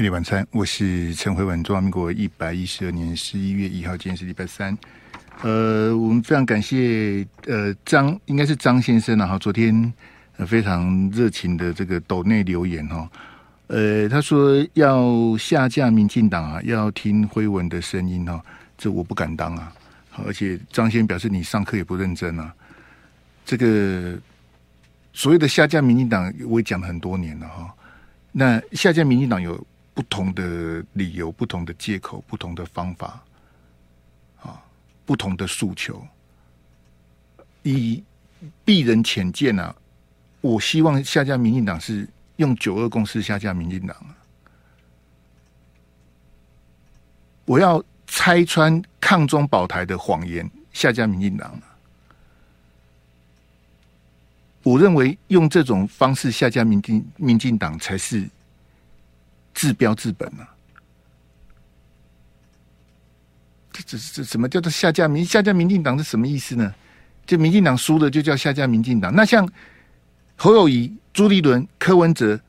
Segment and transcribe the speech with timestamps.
[0.00, 1.62] 夜里晚餐，我是陈慧文。
[1.62, 4.74] 中华民国一百一十二年十一月一号，今天是礼拜三。
[5.42, 9.92] 呃，我们非常感谢呃张，应该是张先生啊，哈，昨天
[10.38, 13.06] 呃非常热情的这个抖内留言哦，
[13.66, 18.40] 呃，他说要下架民进党啊，要听慧文的声音哦，
[18.78, 19.70] 这我不敢当啊，
[20.24, 22.50] 而且张先表示你上课也不认真啊，
[23.44, 24.18] 这个
[25.12, 27.74] 所谓的下架民进党，我也讲了很多年了哈，
[28.32, 29.62] 那下架民进党有。
[29.92, 33.22] 不同的理由、不同的借口、不同的方法，
[34.40, 34.62] 啊，
[35.04, 36.06] 不同的诉求，
[37.62, 38.02] 以
[38.64, 39.74] 鄙人浅见啊，
[40.40, 44.16] 我希望下架民进党是用九二共识下架民进党啊，
[47.44, 51.62] 我要拆穿抗中保台的谎言，下架民进党啊，
[54.62, 58.26] 我认为用这种方式下架民进民进党才是。
[59.54, 60.48] 治标治本啊！
[63.72, 66.74] 这这这什么叫做下架民下架民进党是什么意思呢？
[67.26, 69.14] 就民进党输了就叫下架民进党。
[69.14, 69.48] 那像
[70.36, 72.40] 侯友宜、朱立伦、柯文哲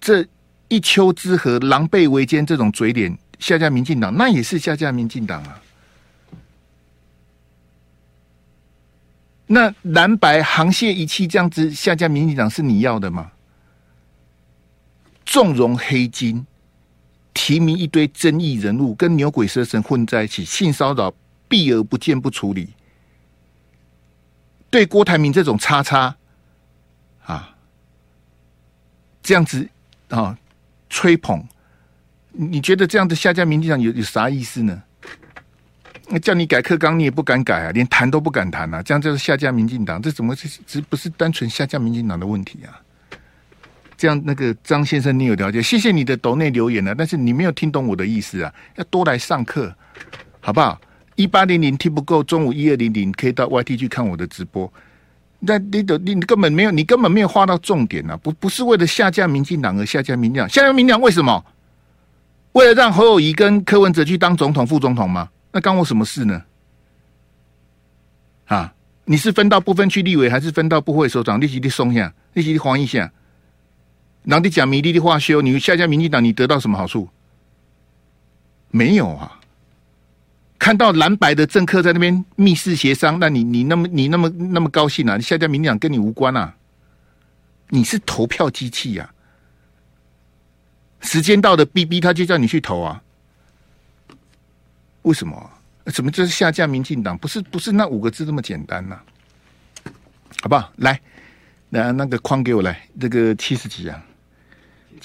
[0.00, 0.26] 这
[0.68, 5.60] 一丘之貉、狼狈为奸这种嘴脸，下架民进党，那也是下架民进党啊。
[9.46, 13.30] 那蓝白沆瀣一气这样子下架民进党，是你要的吗？
[15.24, 16.46] 纵容黑金，
[17.32, 21.12] 提名一堆争议人物，跟牛鬼蛇神混在一起，性骚扰
[21.48, 22.68] 避而不见不处理，
[24.70, 26.14] 对郭台铭这种叉叉
[27.24, 27.56] 啊，
[29.22, 29.68] 这样子
[30.08, 30.38] 啊
[30.88, 31.42] 吹捧，
[32.32, 34.82] 你觉得这样的下架民进党有有啥意思呢？
[36.08, 42.78] 那叫你改课纲，你也不敢改啊，连谈都不敢谈啊，这样就是下架民进党，这怎么是这不是单纯下架民进党的问题啊？
[43.96, 45.62] 这样，那个张先生，你有了解？
[45.62, 48.52] 谢谢你的抖内留言了，啊，但是你没有听懂我的意思啊！
[48.76, 49.74] 要多来上课，
[50.40, 50.80] 好不好？
[51.16, 54.72] 一八零零听不够，中午一二零零可以到 YT 去看我的直播。
[55.38, 58.16] 那你的你根本没有，你根本没有画到重点啊！
[58.16, 61.44] 不不是为了下架民进党而下架民进党，下架民进党为什么？
[62.52, 65.28] 为了让侯友谊跟柯文哲去当总统、副总统吗？
[65.52, 66.42] 那干我什么事呢？
[68.46, 68.74] 啊，
[69.04, 71.40] 你是分到不分区立委，还是分到部会首长？
[71.40, 73.10] 立即的松下，立即的黄一下。
[74.24, 77.08] 然后你讲米粒的话修，你下架民进党，你得到什么好处？
[78.70, 79.40] 没有啊！
[80.58, 85.16] 看到蓝白的政客在那边密室协商，那你你那么你那么那么高兴啊？
[85.16, 86.56] 你下架民进党跟你无关啊！
[87.68, 89.12] 你是投票机器呀、啊！
[91.02, 93.02] 时间到的逼逼他就叫你去投啊！
[95.02, 95.50] 为什么？
[95.92, 97.18] 怎么就是下架民进党？
[97.18, 99.04] 不是不是那五个字这么简单呐、啊？
[100.40, 100.72] 好不好？
[100.76, 100.98] 来，
[101.68, 104.02] 那那个框给我来，这个七十几啊！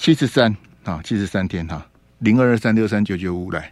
[0.00, 1.86] 七十三啊，七十三天哈，
[2.20, 3.70] 零二二三六三九九五来，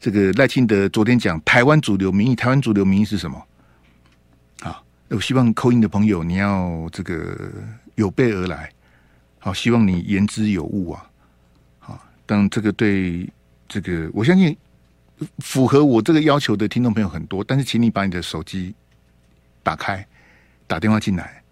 [0.00, 3.46] 这个赖清德昨天讲台湾主流民意，台湾主流民意是什么？
[4.60, 7.36] 啊，我希望扣音的朋友你要这个
[7.96, 8.72] 有备而来，
[9.38, 11.10] 好，希望你言之有物啊，
[11.78, 13.30] 好，当这个对
[13.68, 14.56] 这个我相信
[15.40, 18.74] 符合我这个要求的听众朋友很多，但是请你把你的手机
[19.62, 20.06] 打开，
[20.66, 21.42] 打电话进来，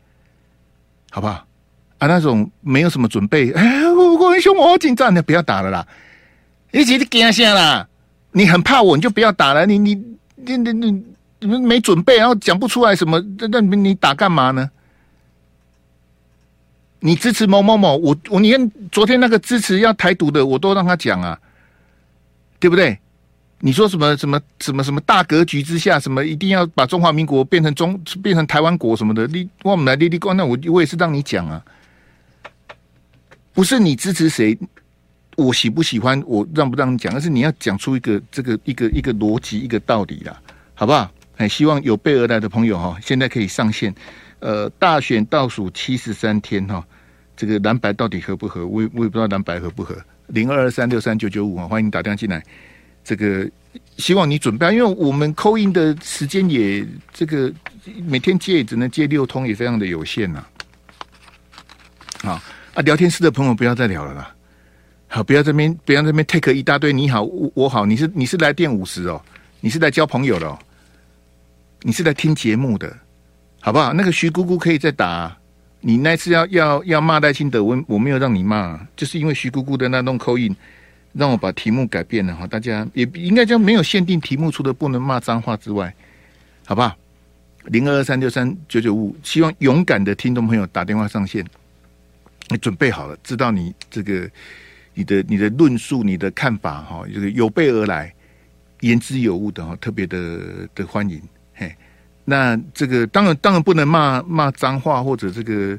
[1.11, 1.47] 好不好？
[2.03, 5.87] 啊，那种没有什么准备，哎，我我兄，我好紧张，你不要打了啦！
[6.73, 7.87] 你直接惊吓啦！
[8.33, 9.65] 你很怕我，你就不要打了。
[9.65, 9.95] 你你
[10.35, 11.05] 你你你
[11.39, 14.69] 你们没准备，然后讲不出来什么，那那你打干嘛呢？
[16.99, 21.39] 你支持某某某，我我你看昨天那个支持要台独的，我都让他讲啊，
[22.59, 22.99] 对不对？
[23.61, 29.25] 你说什么什么什么什么大格局之下，什么一定要把中华民国变成中变成台湾国什么的？
[29.29, 31.63] 你我们来立立光，那我我也是让你讲啊。
[33.53, 34.59] 不是你支持谁，
[35.37, 40.41] 我喜不喜欢，我让不让你讲，而是你要讲出一个这个一个一个逻辑，一个道理啦，
[40.75, 41.11] 好不好？
[41.37, 43.95] 哎，希望有备而来的朋友哈，现在可以上线。
[44.41, 46.85] 呃，大选倒数七十三天哈，
[47.37, 48.67] 这个蓝白到底合不合？
[48.67, 49.97] 我我也不知道蓝白合不合。
[50.29, 52.43] 零二二三六三九九五啊，欢迎打电话进来。
[53.05, 53.49] 这个
[53.99, 57.53] 希望你准备，因为我们扣印的时间也这个
[58.05, 60.45] 每天接也只能接六通，也非常的有限呐。
[62.23, 62.41] 好。
[62.75, 64.35] 啊，聊天室的朋友不要再聊了啦！
[65.07, 66.91] 好，不要这边，不要这边 take 一大堆。
[66.91, 69.21] 你好，我我好，你是你是来电五十哦，
[69.61, 70.59] 你是来交朋友的哦，
[71.83, 72.91] 你是来听节目的，
[73.61, 73.93] 好不好？
[73.93, 75.37] 那个徐姑姑可以再打。
[75.81, 80.57] 你那次要要要骂赖清德，我我没有让你骂，就是因为徐姑姑的那栋 call in，
[81.13, 82.47] 让我把题目改变了哈。
[82.47, 85.93] 大家也应该讲没有限定题目，除了不能骂脏话之外，
[86.65, 86.97] 好不好？
[87.67, 91.45] 零二二三六三九九五，希望勇敢的听众朋友打电话上线。
[92.53, 94.31] 你准备好了，知道你这个
[94.95, 98.13] 你的你的论述、你的看法哈，这个有备而来、
[98.81, 101.21] 言之有物的哈，特别的的欢迎。
[101.55, 101.75] 嘿，
[102.25, 105.79] 那这个当然当然不能骂骂脏话或者这个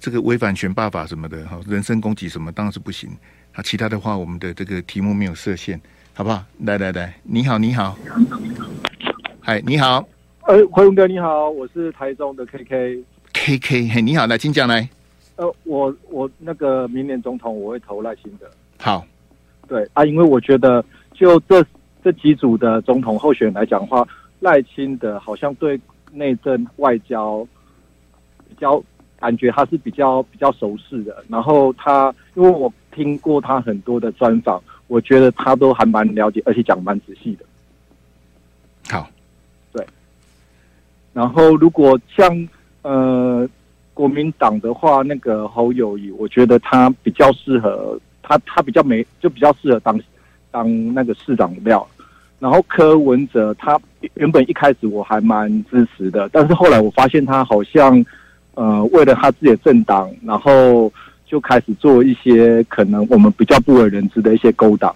[0.00, 3.10] 这个违反选罢法什么的哈，人身攻击什么当然是不行。
[3.52, 5.80] 啊，其他的话，我们的这个题目没有设限，
[6.12, 6.44] 好不好？
[6.60, 7.98] 来来来，你好，你好，
[9.40, 10.06] 嗨，你好，
[10.42, 14.86] 呃，辉文哥你好，我是台中的 KK，KK，嘿，你好，来，请讲来。
[15.36, 18.46] 呃，我我那个明年总统我会投赖清德。
[18.78, 19.06] 好，
[19.68, 20.84] 对啊，因为我觉得
[21.14, 21.64] 就这
[22.02, 24.06] 这几组的总统候选人来讲的话，
[24.40, 25.80] 赖清德好像对
[26.12, 27.46] 内政外交
[28.48, 28.82] 比较
[29.18, 32.72] 感觉他是比较比较熟悉的，然后他因为我。
[32.96, 37.44] 听过他很多的专访，我觉得他都还蛮了解，而且讲蛮仔细的。
[38.88, 39.06] 好，
[39.70, 39.86] 对。
[41.12, 42.48] 然后如果像
[42.80, 43.46] 呃
[43.96, 49.98] 国民党的话，那个侯友谊，我觉得他比较适合他，他比较没就比较适合当
[50.50, 51.88] 当那个市长料。
[52.38, 53.80] 然后柯文哲，他
[54.14, 58.04] 原本一开始我还蛮支持的，但是后来我发现他好像
[58.52, 60.92] 呃为了他自己的政党，然后。
[61.28, 64.94] 就开始做一些可能我们比较不为人知的一些勾当，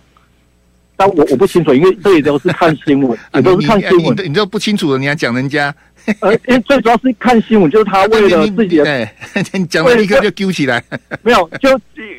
[1.01, 4.15] 但我我不清楚，因为这也都是看新闻， 也都是看新闻。
[4.29, 5.75] 你都不清楚的，你还讲人家？
[6.21, 9.09] 呃，因为最主要是看新闻，就是他为了自己的，
[9.55, 10.85] 你讲了立刻就揪起来。
[11.25, 11.71] 没有，就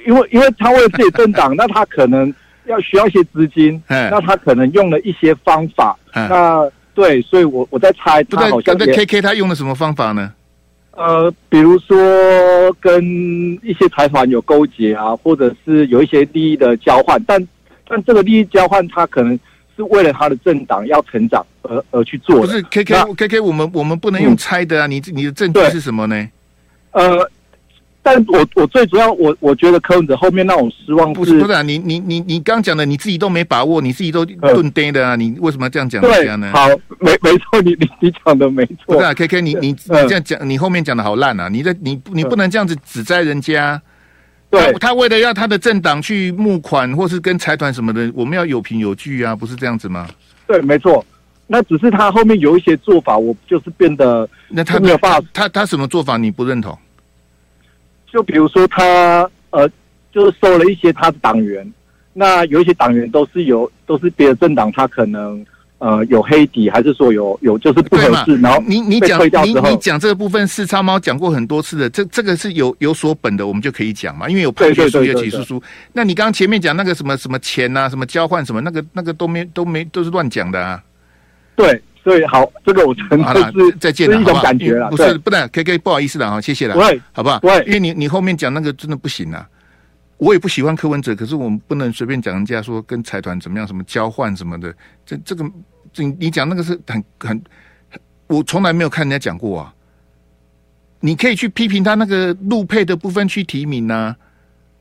[0.07, 2.33] 因为因为他为了自己政党，那他可能
[2.66, 5.95] 要需要一些资金，那他可能用了一些方法。
[6.12, 8.75] 那对，所以我我在猜，他好像。
[8.80, 10.34] 那 K K 他用了什么方法呢？
[10.94, 11.95] 呃，比如说
[12.80, 13.04] 跟
[13.62, 17.39] 一些财团有勾结啊，或者是有一些利益的交换，但
[17.92, 19.38] 但这个利益交换，他可能
[19.76, 22.42] 是为了他的政党要成长而而去做的。
[22.42, 24.88] 不是 K K K K，我们我们不能用猜的啊！
[24.88, 26.30] 嗯、你你的证据是什么呢？
[26.92, 27.30] 呃。
[28.04, 36.52] 但我我最主要我我觉得柯文哲后面让我失望不是不是啊，你你你你刚讲的你自己都没把握，你自己都顿呆的啊，你为什么要这样讲人家呢？
[36.52, 36.68] 好，
[37.00, 38.96] 没没错，你你你讲的没错。
[38.96, 41.48] 不是啊，K K，你你你这样讲，你后面讲的好烂啊！
[41.48, 43.80] 你的你你不能这样子指摘人家。
[44.51, 50.07] 对，他为了要他的政党去募款，或是跟财团什么的，我们要有凭有据啊，不是这样子吗？
[50.45, 51.03] 对，没错。
[51.48, 56.77] 那只是他后面有一些做法，我就是变得那他没有办法，他他什么做法你不认同？
[58.12, 59.69] 就比如说他呃，
[60.12, 61.74] 就是收了一些他的党员，
[62.13, 65.45] 那有一些党员都是有都是别的政党，他可能
[65.81, 75.62] 呃有黑底，还是说有有就是不合适，然后你你讲你你讲这个部分，四叉猫讲过很多次的，这这个是有有所本的，我们就可以讲嘛，因为有判决书有起诉书。
[75.92, 80.81] 那你刚刚前面讲那个什么什么钱啊，什么交换什么，那个那个都没都没都是乱讲的啊。
[81.56, 81.81] 对。
[82.04, 83.19] 所以好，这个我承认
[83.54, 84.89] 是再见了，是一种感觉了。
[84.89, 87.38] 不是，不能，K K，不好意思了哈，谢谢了，对，好不好？
[87.38, 89.48] 对，因为你你后面讲那个真的不行啊。
[90.18, 94.74] 我也不喜欢柯文哲，可是我们不能随便讲人家说跟财团怎么样，什么交换什么的。
[95.06, 95.45] 这这个，
[95.96, 97.42] 你你讲那个是很很，
[98.28, 99.74] 我从来没有看人家讲过啊。
[101.00, 104.16] 你可以去批评他那个路配的部分去提名啊，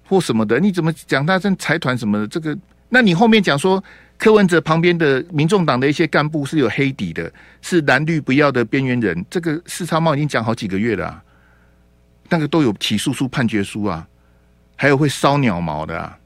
[0.07, 0.61] 或什么的。
[0.61, 2.27] 你怎么讲他跟财团什么的？
[2.27, 2.57] 这个，
[2.89, 3.83] 那你后面讲说。
[4.21, 7.33] 柯文哲旁边的民众党的一些干部是有黑底的，
[7.63, 9.25] 是蓝绿不要的边缘人。
[9.31, 11.25] 这个四叉猫已经讲好几个月了，啊，
[12.29, 14.07] 那个都有起诉书、判决书啊，
[14.77, 16.19] 还有会烧鸟毛的，啊，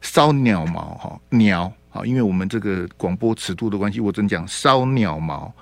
[0.00, 5.52] 烧鸟毛哈鸟啊，因为我们这个广播尺度的关系，我真讲烧鸟毛。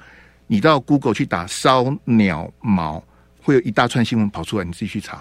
[0.47, 3.03] 你到 Google 去打烧鸟毛，
[3.43, 5.21] 会有一大串新闻跑出来，你自己去查。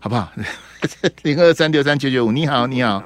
[0.00, 0.30] 好不好？
[1.22, 3.02] 零二三六三九九五，你好，你好。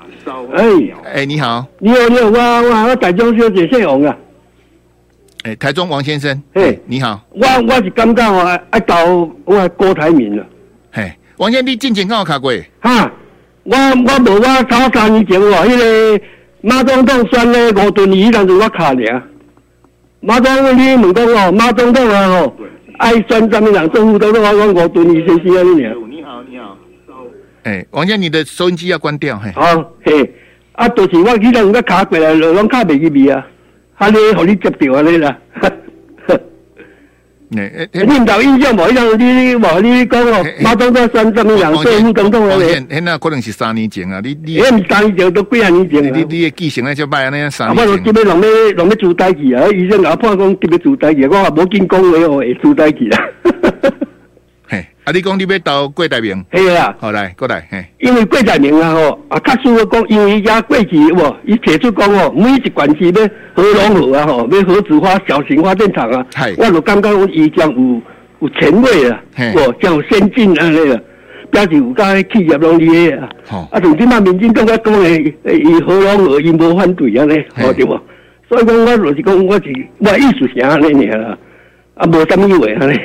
[0.52, 0.64] 哎
[1.04, 4.16] 哎，你好，你好，你好，我我我台中小姐姓王啊。
[5.44, 7.24] 哎，台中王先生，嘿，你好。
[7.30, 9.04] 我我是感觉我，爱到
[9.44, 10.44] 我郭台铭了。
[10.90, 12.52] 嘿，王先生，你进前跟我卡过？
[12.80, 13.12] 哈，
[13.62, 16.20] 我我无我早三年前我，迄个
[16.68, 19.22] 马总统选咧吴敦义，当时我卡尔。
[20.20, 22.54] 马总统，你问讲哦，马总统啊吼，
[22.98, 23.90] 爱选什么人？
[23.90, 25.96] 政府都是我讲吴敦义先生你尔。
[27.62, 29.38] 哎，王健，你的收音机要关掉。
[29.38, 30.30] 嘿，好，嘿，
[30.72, 33.46] 啊，就是我记得我卡过来，拢卡袂入味啊，
[33.94, 35.34] 哈，你，互你接掉啊，你啦。
[37.50, 38.90] 你唔有印象无？
[38.90, 53.18] 伊讲你无你讲哦，马东在山上面两岁，你讲讲王健，那可能是三年前啊，你你，哎，三年前都几啊年前你你的记性咧就歹啊，那三年我今日人咧弄咧做代志啊，医生甲我判讲今日做代志，我话无见讲话哦，会做代志啊。
[55.08, 55.10] 啊！
[55.10, 56.44] 你讲你要到郭台铭？
[56.52, 57.82] 系啊，好来过来，嘿。
[57.98, 68.02] 因为郭台铭啊，吼啊，确实我讲，因为伊家过去无，伊提出讲哦，每一县市要核融合啊，吼，要核子化小型发电厂啊，系，我就感觉伊将有
[68.40, 69.18] 有前卫啊，
[69.56, 71.02] 哦，将有先进啊，那个。
[71.50, 73.28] 表示有甲企业拢离个啊。
[73.46, 77.98] 好，啊，从即马民进党甲讲诶，伊何拢何伊无反对安尼，好对无？
[78.46, 81.38] 所以讲我就是讲我是我意思是安尼尔啦，
[81.94, 83.00] 啊，无啥物话安尼。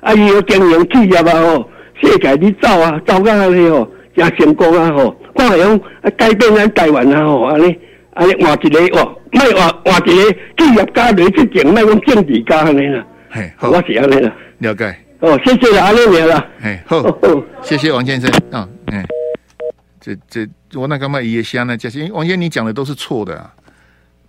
[0.00, 1.68] 啊，伊有经营企业啊吼，
[2.00, 7.76] 世界你走啊，走到安尼吼，也成功啊吼，看样啊改变咱台湾啊吼，安尼
[8.14, 13.04] 安尼换一个哦，莫换换一个企业家来执政，莫讲政治家安尼啦。
[13.30, 14.32] 嘿，好，我是安尼啦。
[14.58, 14.96] 了解。
[15.20, 16.46] 哦，谢谢啦，安尼尔啦。
[16.60, 17.18] 嘿，好，
[17.60, 18.68] 谢谢王先生啊。
[18.86, 19.04] 嗯，
[20.00, 21.76] 这这我那干嘛也瞎呢？
[21.76, 23.52] 这些王先生你讲的都是错的啊。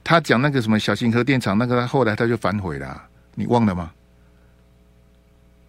[0.03, 3.03] 他讲那个什么小型核电厂，那个他后来他就反悔了，啊，
[3.35, 3.91] 你忘了吗？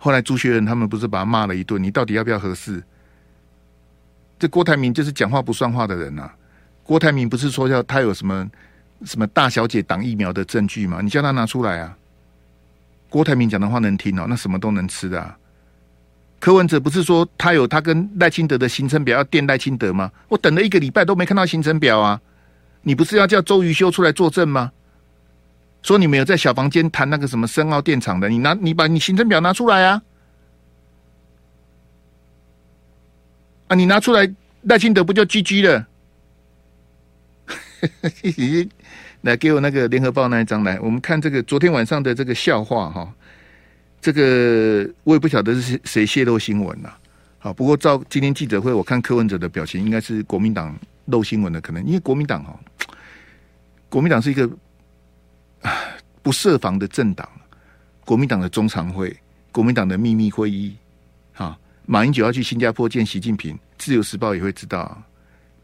[0.02, 1.78] 后来朱学仁他们不是把他骂了一顿？
[1.80, 2.82] 你到底要不要合适？
[4.38, 6.34] 这郭台铭就是讲话不算话的人啊！
[6.82, 8.50] 郭台铭不是说要他有什么
[9.04, 11.00] 什么大小姐挡疫苗的证据吗？
[11.02, 11.94] 你叫他拿出来啊！
[13.10, 15.36] 郭台铭讲的话能听哦，那什么都能吃的啊。
[16.38, 20.10] 柯文哲不是说他有他跟赖清德的行程表要电赖清德吗？
[20.28, 22.18] 我等了一个礼拜都没看到行程表啊！
[22.80, 24.72] 你不是要叫周瑜修出来作证吗？
[25.82, 30.02] 说你没有在小房间谈那个什么深澳电厂的，你拿你把你行程表拿出来啊！
[33.68, 34.30] 啊，你拿出来，
[34.62, 35.88] 赖清德不就 GG 了？
[39.22, 43.14] 来给我那个联合报那一张来，我们看这个昨天晚上的这个笑话哈。
[44.02, 46.92] 这个我也不晓得是谁泄露新闻呐。
[47.38, 52.58] 好，不过照今天记者会，我看柯文哲的表情，应该是国民党漏新闻的可能，因为国民党哈，
[53.88, 54.50] 国民党是一个。
[56.22, 57.28] 不设防的政党，
[58.04, 59.16] 国民党的中常会，
[59.50, 60.76] 国民党的秘密会议，
[61.34, 65.02] 啊，马英九要去新加坡见习近平，自由时报也会知道；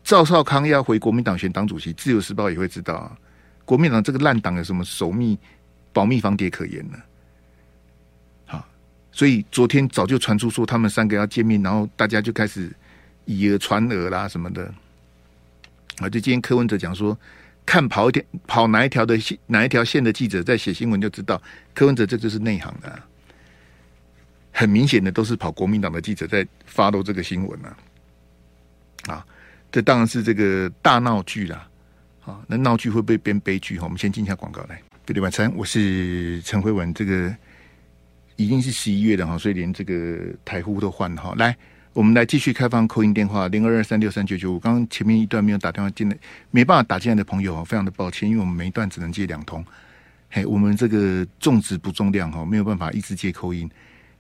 [0.02, 3.14] 赵少康要回国民党选党主席，自由时报也会知道。
[3.64, 5.38] 国民党这个烂党有什么守密、
[5.92, 6.98] 保密防谍可言呢？
[8.46, 8.66] 好，
[9.12, 12.74] 所以昨天早就传出说他们三个要见面，然后大家就开始
[13.24, 14.72] 以讹传讹啦什么的。
[15.98, 17.16] 啊，就今天柯文哲讲说。
[17.66, 21.42] 看跑一点跑哪一条的线哪一条线的记者在写新闻就知道，
[21.74, 23.02] 柯文哲这就是内行的，
[24.52, 27.76] 很明显的都是跑国民党的记者在发露这个新闻啊，
[29.08, 29.26] 啊，
[29.72, 31.68] 这当然是这个大闹剧啦，
[32.24, 33.78] 啊，那闹剧会不会变悲剧？
[33.80, 34.80] 我们先进一下广告来。
[35.04, 37.34] 各位晚餐，我是陈辉文，这个
[38.36, 41.56] 已经是十一月了哈，所以连这个台呼都换了哈，来。
[41.96, 44.58] 我们来继续开放 call in 电话零二二三六三九九五。
[44.58, 46.18] 刚刚前面一段没有打电话进来，
[46.50, 49.64] 没办法打进来的朋友，非常的抱歉，因为我们每一段只能接两通。
[50.28, 53.70] 嘿，我们这个重质不重量哈，没有办法一直接 call in，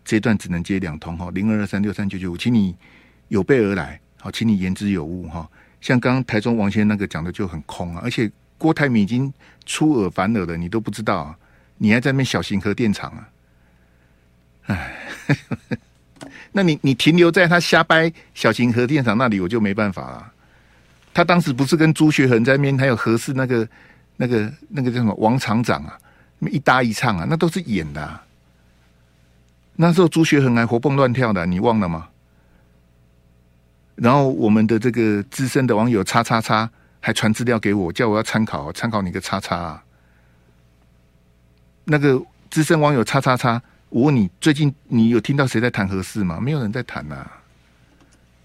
[0.06, 1.30] 这一段只能接两通哈。
[1.34, 2.74] 零二二三六三九九五，请你
[3.28, 5.46] 有备而来，好，请你言之有物哈。
[5.82, 9.30] 像刚刚台中王先生那个讲的就很空啊，而且郭台铭已经
[9.66, 11.38] 出尔反尔了，你都不知道啊，
[11.76, 13.28] 你还在那边小型核电厂啊，
[14.68, 14.96] 唉。
[16.56, 20.32] 那你你停留在他瞎掰小型核电厂那里，我就没办法了。
[21.12, 23.68] 他当时不是跟朱学恒在那边，还有核四那个
[24.16, 25.98] 那个那个叫什么王厂长啊，
[26.50, 28.20] 一搭一唱啊，那都是演的。
[29.74, 32.08] 那时候朱学恒还活蹦乱跳的，你忘了吗？
[33.96, 36.70] 然后我们的这个资深的网友叉叉叉
[37.00, 39.84] 还传资料给我，叫我要参考参考你个叉叉啊。
[41.84, 42.18] 那个
[42.50, 43.60] 资深网友叉叉叉。
[43.96, 46.38] 我问你，最近你有听到谁在谈核四吗？
[46.38, 47.42] 没有人在谈呐、啊。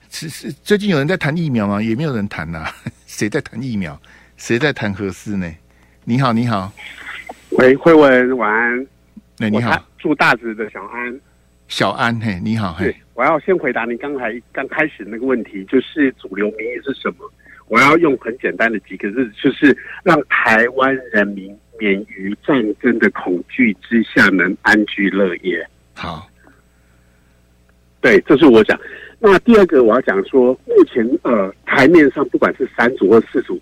[0.10, 1.81] 是是，最近有人在谈疫苗吗？
[1.81, 2.75] 也没有人谈呐、啊。
[3.05, 4.01] 谁在谈疫苗？
[4.38, 5.53] 谁在谈核四呢？
[6.05, 6.72] 你好，你好。
[7.50, 8.88] 喂，慧文，晚安。
[9.39, 9.77] 哎，你好。
[9.98, 11.20] 祝大直的小安。
[11.67, 12.72] 小安，嘿，你好。
[12.72, 17.29] 嘿，我要先回答你刚才刚开始那个问题，就是主流民意是什么？
[17.67, 21.53] 我要用很简单的几个字，就是让台湾人民。
[21.82, 25.68] 免于战争的恐惧之下，能安居乐业。
[25.96, 26.30] 好，
[28.00, 28.80] 对，这是我讲。
[29.20, 33.60] 那第二个，我要讲说，目前呃台面上不管是三组或四组，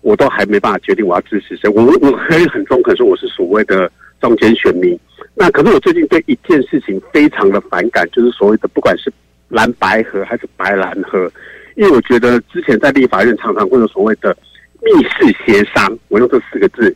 [0.00, 1.70] 我都还没办法决定我要支持谁。
[1.70, 3.88] 我我可以很中肯说，我是所谓的
[4.20, 4.98] 中间选民。
[5.34, 9.12] 那可是我最近对一件事情非常的反感，就是所谓的不管是
[9.48, 11.30] 蓝白河还是白蓝河，
[11.76, 14.36] 因为我觉得之前在立法院常常会有所谓的
[14.82, 16.92] 密室协商，我用这四个字。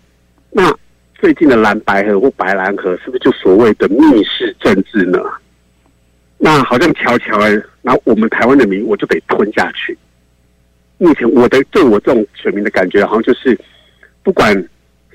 [0.56, 0.72] 那
[1.14, 5.18] 最近的蓝白河或白蓝河，是不是就所谓的密室政治呢？
[6.38, 9.98] 那好像悄悄哎，那我们台湾的民，我就得吞下去。
[10.98, 13.58] 目前我的对我这种选民的感觉，好像就是
[14.22, 14.54] 不管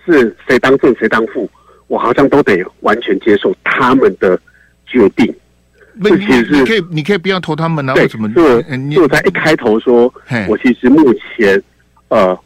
[0.05, 1.49] 是谁当正谁当副，
[1.87, 4.37] 我好像都得完全接受他们的
[4.85, 5.33] 决定。
[6.03, 7.93] 这其实是你可以，你可以不要投他们啊？
[7.93, 8.27] 为什么？
[8.33, 8.61] 就
[8.93, 10.13] 就在一开头说，
[10.49, 11.61] 我其实目前
[12.09, 12.37] 呃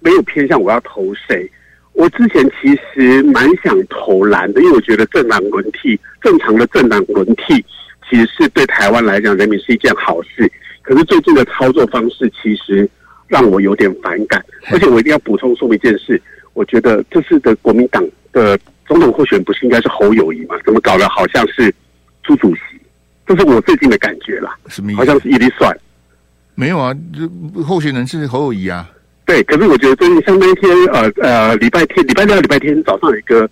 [0.00, 1.50] 没有偏向我要投谁。
[1.98, 7.54] 我之前其实蛮想投蓝的，因为我觉得政党轮替正常的政党轮替，
[8.08, 10.48] 其实是对台湾来讲，人民是一件好事。
[10.82, 12.88] 可是最近的操作方式，其实
[13.26, 14.40] 让我有点反感。
[14.70, 16.22] 而且我一定要补充说明一件事，
[16.54, 18.00] 我觉得这次的国民党
[18.30, 20.54] 的总统候选人不是应该是侯友谊吗？
[20.64, 21.74] 怎么搞得好像是
[22.22, 22.60] 朱主席？
[23.26, 24.56] 这是我最近的感觉啦。
[24.68, 24.98] 什么意思？
[24.98, 25.76] 好像是一粒蒜。
[26.54, 26.94] 没有啊，
[27.66, 28.88] 候选人是侯友谊啊。
[29.28, 33.48] 对，可是我觉得最近像那一天，呃呃，礼拜天、礼拜六、礼拜天早上有一个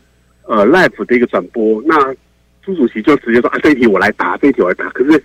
[0.47, 1.95] 呃 live 的一个转播，那。
[2.63, 4.91] 朱主席就直接说啊，这一题我来答，这一题我来答。
[4.91, 5.23] 可是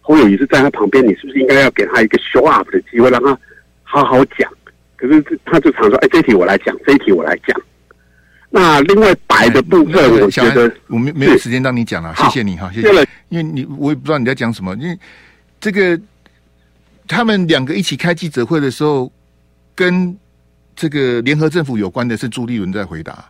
[0.00, 3.38] 侯友谊是在他旁边，你是不是应该要给他一个 show up 的机会，让他
[3.84, 4.52] 好好讲？
[4.96, 7.56] 可是他就常说，哎，这一题我来讲，这一题我来讲。
[8.48, 12.88] 那另外白的部分，我觉得我没没有时间让你讲了，谢谢你哈，谢谢。
[13.28, 14.98] 因为你我也不知道你在讲什么，因为
[15.60, 15.96] 这个
[17.06, 19.12] 他们两个一起开记者会的时候，
[19.74, 20.16] 跟
[20.74, 23.24] 这个联合政府有关的是朱立伦在回答。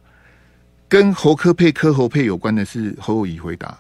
[0.89, 3.79] 跟侯科配、科侯配有关的是侯友宜回答，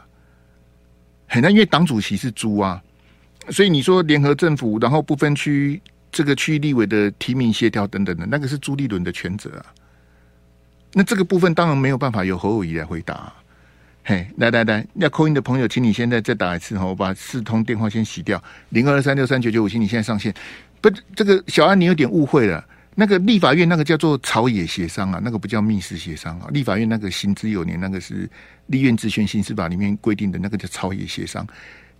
[1.26, 2.81] 很那因为党主席是朱啊，
[3.49, 9.67] 所以你说联合政府，然后不分区这个区域立委的提名协调等等的，那个是朱立伦的权责啊。
[10.93, 13.33] 那这个部分当然没有办法由侯友宜来回答。
[14.05, 18.40] 嘿，来来来，要扣音的朋友，请你现在再打一次哈，我把四通电话先洗掉。
[18.69, 20.33] 零二三六三九九五，请你现在上线。
[20.81, 22.65] 不，这个小安你有点误会了。
[22.97, 26.49] 那个立法院那个叫做朝野协商啊，那个不叫密室协商啊。
[26.51, 28.29] 立法院那个行之有年，那个是
[28.67, 31.47] 立院职权行使法里面规定的那个叫朝野协商。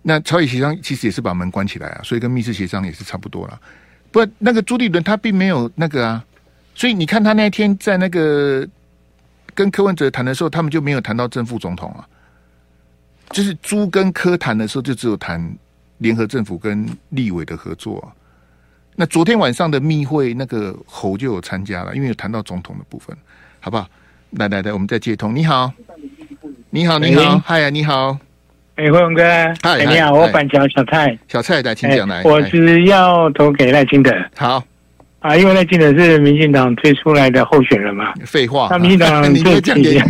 [0.03, 3.59] 那朝野协商其实也是把门关起来啊，所以跟密室协商也是差不多了。
[4.11, 6.23] 不，那个朱立伦他并没有那个啊，
[6.75, 8.67] 所以你看他那天在那个
[9.55, 12.05] 跟柯文哲谈的时候，他们就没有谈到正副总统啊，
[13.29, 15.41] 就是朱跟柯谈的时候，就只有谈
[15.99, 18.20] 联合政府跟立委的合作啊。
[18.95, 23.15] 那昨天晚上的密会，那个侯就有参加了，因为有谈到总统的部分，
[23.59, 23.87] 好不好？
[24.31, 25.35] 来来来，我们再接通。
[25.35, 25.71] 你好，
[26.69, 28.17] 你好，你好，嗨呀，你好，
[28.75, 29.23] 哎，辉文哥，
[29.61, 34.63] 嗨，你好，我板桥小蔡，小蔡来，请讲来，我是要投给赖清德，好。
[35.19, 40.03] 啊，因为赖清德是民进党推出来的候选人嘛，废话，那民进党 你别讲点，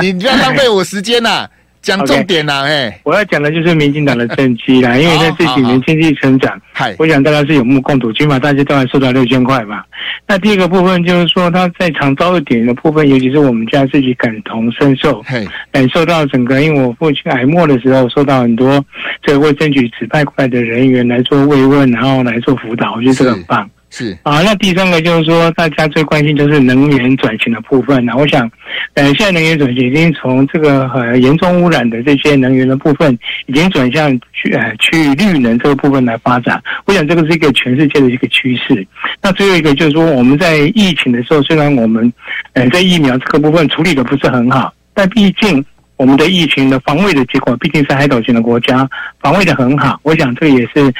[0.00, 1.48] 你不要浪费我时间呐。
[1.86, 6.60] 讲重点啦，哎 Okay.，我要讲的就是民进党的政绩啦， 因为在这几年经济成长，
[6.98, 9.86] 我想大家是有目共睹，起码大家都还收到六千块吧。
[10.26, 15.24] 那第一个部分就是说，他在长照一点的部分，尤其是我们家自己感同身受，
[15.70, 18.84] 感受到整个，因为我父亲癌末的时候，受到很多
[19.22, 23.70] 这个卫生局指派过来的人员来做慰问，然后来做辅导，我觉得这个很棒。
[23.88, 28.04] 是啊，那第三个就是说，大家最关心就是能源转型的部分。
[28.04, 28.50] 那我想，
[28.94, 36.60] 呃，现在能源转型已经从这个很严重污染的这些能源的部分，已经转向去呃去绿能这个部分来发展。
[36.84, 38.86] 我想这个是一个全世界的一个趋势。
[39.22, 42.12] 那最后一个就是说，我们在疫情的时候，虽然我们
[42.54, 45.64] 呃在疫苗这个部分处理的不是很好，但毕竟
[45.96, 48.86] 我们的疫情的防卫的结果，毕竟是海岛型的国家，
[49.20, 49.98] 防卫的很好。
[50.02, 50.92] 我想这也是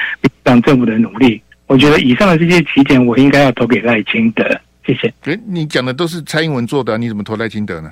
[0.45, 1.43] 党政府的努力。
[1.67, 4.45] 我觉得以上的这些起点，我应该要投给赖清德。
[4.87, 5.13] 谢谢。
[5.23, 7.91] 哎，你讲的都是蔡英文做的，你怎么投赖清德呢？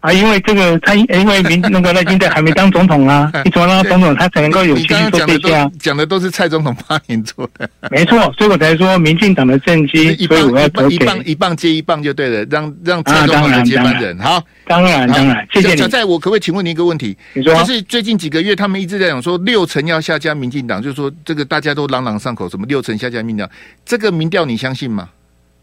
[0.00, 5.70] 啊，因为这个他， 因为民那个赖清德还没当总统啊， 你怎么让他总统，他才能够有机会做这些啊？
[5.80, 14.16] 讲的都是蔡总统八年做的，没错，所以我才说民进党的政绩，所以我要投给一棒一棒接一棒就对了，让让蔡总统的接班人。
[14.20, 15.76] 好，当然当然，谢谢你。
[15.76, 17.16] 小蔡，我可不可以请问你一个问题？
[17.34, 23.50] 你说，就是最近几个月，他们一直在讲说六成要下架民进党，就是说这个大家都朗朗上口，什么六成下架民调，
[23.84, 25.08] 这个民调你相信吗？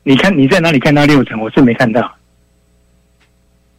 [0.04, 1.40] 你看你在哪里看到六成？
[1.40, 2.14] 我是没看到。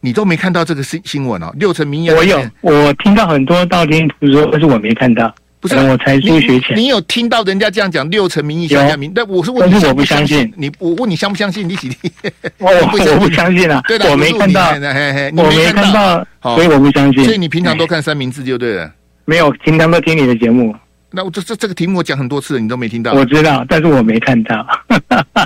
[0.07, 2.09] 你都没看到这个新新闻哦，六成民意。
[2.11, 5.35] 我有，我听到很多道听途说，但是我没看到。
[5.59, 6.77] 不是，我才疏学浅。
[6.77, 9.11] 你有听到人家这样讲六成民意下架民？
[9.13, 10.49] 但我是问你，但是我不相信。
[10.55, 11.67] 你我问你相不相信？
[11.67, 11.89] 你几？
[12.57, 13.81] 我我不相信啊。
[13.85, 14.69] 对的，我没看到。
[14.69, 17.25] 我没看到，所以我不相信。
[17.25, 18.89] 所以你平常都看三明治就对了。
[19.25, 20.73] 没有，平常都听你的节目。
[21.11, 23.11] 那我这这这个题目我讲很多次了，你都没听到。
[23.11, 24.65] 我知道，但是我没看到。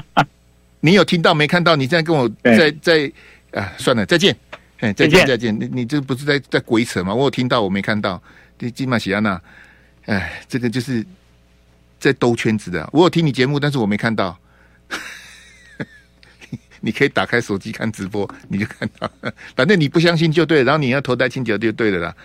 [0.81, 1.75] 你有听到没看到？
[1.75, 3.11] 你现在跟我在在
[3.53, 4.35] 啊，算了，再见。
[4.79, 5.55] 哎，再见再见！
[5.59, 7.13] 你你这不是在在鬼扯吗？
[7.13, 8.19] 我有听到，我没看到。
[8.57, 9.39] 这金马喜安娜，
[10.05, 11.05] 哎，这个就是
[11.99, 12.89] 在兜圈子的。
[12.91, 14.35] 我有听你节目，但是我没看到。
[16.81, 19.07] 你可以打开手机看直播，你就看到。
[19.55, 22.15] 反正你不相信就对，然后你要投戴清德就对了啦。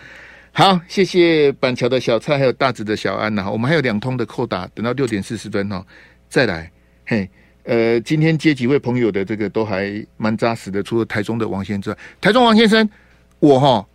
[0.51, 3.51] 好，谢谢板桥的小蔡，还有大直的小安呐。
[3.51, 5.85] 我们还有两通的扣打，等到六点四十分哦，
[6.27, 6.71] 再来。
[7.05, 7.29] 嘿。
[7.67, 12.89] 呃，今天接几位朋友的这个都还蛮扎实的，除了台中的王先生之外，台中王先生，
[13.39, 13.85] 我哈，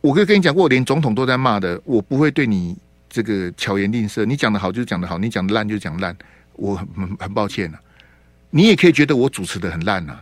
[0.00, 2.76] 我可以跟你讲过，我连总统都在骂的，我不会对你
[3.08, 6.16] 这个巧言令色，你讲的好就讲的好，你讲的烂就讲烂，
[6.54, 7.80] 我很很抱歉啊。
[8.50, 10.20] 你也可以觉得我主持的很烂啊，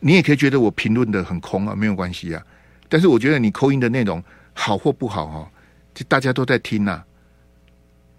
[0.00, 2.42] 你也可以觉得我评论的很空啊，没有关系啊。
[2.86, 4.22] 但是我觉得你 call in 的内容
[4.52, 5.50] 好或不好哈，
[5.94, 7.05] 就大家都在听呐、啊。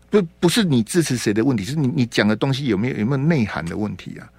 [0.10, 4.30] 不，不是你支持谁的问题，是你你讲的东西有没有有没有内涵的问题啊？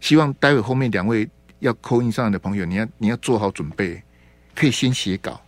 [0.00, 4.02] 希望待会后面两位要扣印上来的朋友，你要你要做好准备，
[4.54, 5.40] 可以先写稿，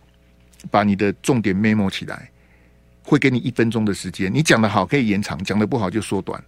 [0.69, 2.29] 把你的重点 memo 起来，
[3.03, 4.31] 会给你一分钟的时间。
[4.31, 6.43] 你讲的好可以延长，讲的不好就缩短，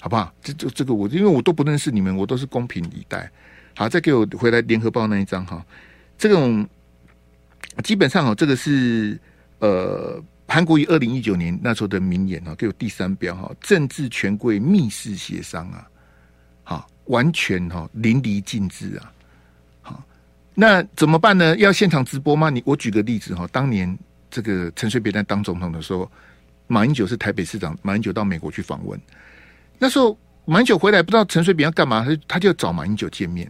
[0.00, 0.32] 好不好？
[0.42, 3.28] 这这这个我因为我都不认识你们，我都是公平以待。
[3.74, 5.64] 好，再给我回来联合报那一张哈，
[6.16, 6.68] 这种
[7.82, 9.18] 基本上哦，这个是
[9.58, 10.22] 呃。
[10.50, 15.88] 韩国于二零一九年那时候的名言啊，给我第三标哈，政治权贵密室协商啊，
[16.64, 19.12] 好，完全哈淋漓尽致啊，
[19.80, 20.04] 好，
[20.52, 21.56] 那怎么办呢？
[21.58, 22.50] 要现场直播吗？
[22.50, 23.96] 你我举个例子哈，当年
[24.28, 26.10] 这个陈水扁在当总统的时候，
[26.66, 29.00] 马英九是台北市长，马英九到美国去访问，
[29.78, 33.48] 那时候马英九回来不知道陈水扁要干嘛，他他就找马英九见面。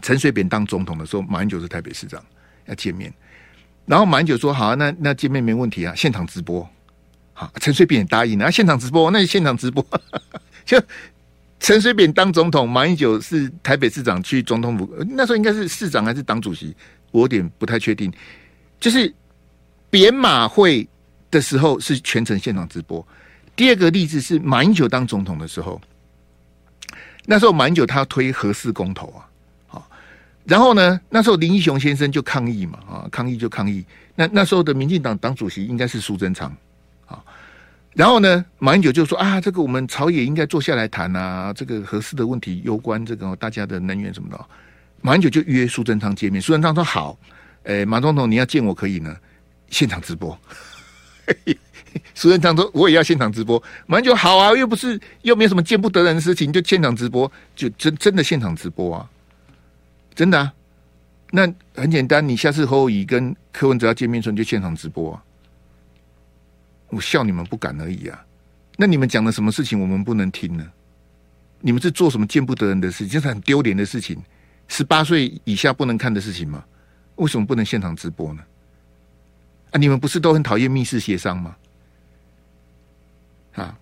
[0.00, 2.24] 陈水扁当总统的时候，马英九是台北市长
[2.64, 3.12] 要见面。
[3.88, 6.68] 然后马英九说：“好啊，那那见面没问题啊，现场直播。
[7.32, 9.84] 好，陈水扁也答应了，现场直播，那就现场直播。
[10.66, 10.78] 就
[11.58, 16.76] 陈水扁当总统，马英九是台北市长去总统府，那时候应该是市长还是党主席，
[17.10, 18.12] 我有点不太确定。
[18.78, 19.10] 就是
[19.88, 20.86] 扁马会
[21.30, 23.04] 的时候是全程现场直播。
[23.56, 25.80] 第二个例子是马英九当总统的时候，
[27.24, 29.24] 那时候马英九他推核四公投啊。”
[30.48, 33.84] 然后呢，那时候林义雄先生就抗议嘛，啊，抗议就抗议。
[34.14, 36.50] 那那时候的民进党党主席应该是苏贞昌，
[37.04, 37.22] 啊，
[37.92, 44.46] 然后呢，马英九就说啊，这个我们朝野应该坐下来谈啊，这个合适的问题攸关这个大家的能源什么的。
[45.02, 47.18] 马英九就约苏贞昌见面，苏贞昌说好，
[47.64, 49.14] 诶，马总统你要见我可以呢，
[49.68, 50.36] 现场直播。
[52.14, 59.06] 苏贞昌说我也要现场直播，马英九好啊，又不是又没有什么见不得人的事情，就现场直播，就真真的现场直播啊。
[60.18, 60.52] 真的啊，
[61.30, 61.42] 那
[61.76, 65.22] 很简单，你下次侯友宜跟柯文哲要见面的时候，就现场直播啊。
[66.88, 68.26] 我笑你们不敢而已啊。
[68.76, 70.66] 那你们讲的什么事情我们不能听呢？
[71.60, 74.20] 你们是做什么见不得人的事情，这是很丢脸的事情，
[74.66, 76.64] 十八岁以下不能看的事情吗？
[77.14, 78.42] 为什么不能现场直播呢？
[79.70, 81.56] 啊，你们不是都很讨厌密室协商吗？
[83.54, 83.78] 啊，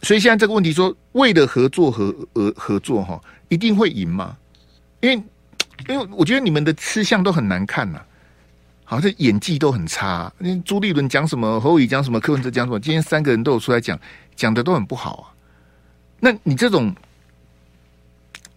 [0.00, 4.38] 所以现在这个问题说，为了合作和而合作哈，一定会赢吗？
[5.02, 5.22] 因为，
[5.88, 8.00] 因为我觉得你们的吃相都很难看呐、
[8.84, 13.98] 好像演技都很差、那朱立伦讲什么，侯友宜讲什么，柯文哲讲什么，今天三个人都有出来讲，
[14.36, 15.24] 讲的都很不好啊。
[16.20, 16.94] 那你这种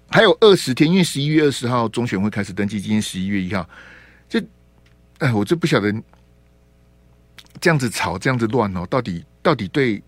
[0.10, 3.67] 还有二十天，因为十一月二十号中选会开始登记，今天十一月一号，
[4.29, 4.39] 就
[5.17, 5.91] 哎，我就不晓得
[7.60, 10.03] 这样子吵，这样子乱哦，到底到底对，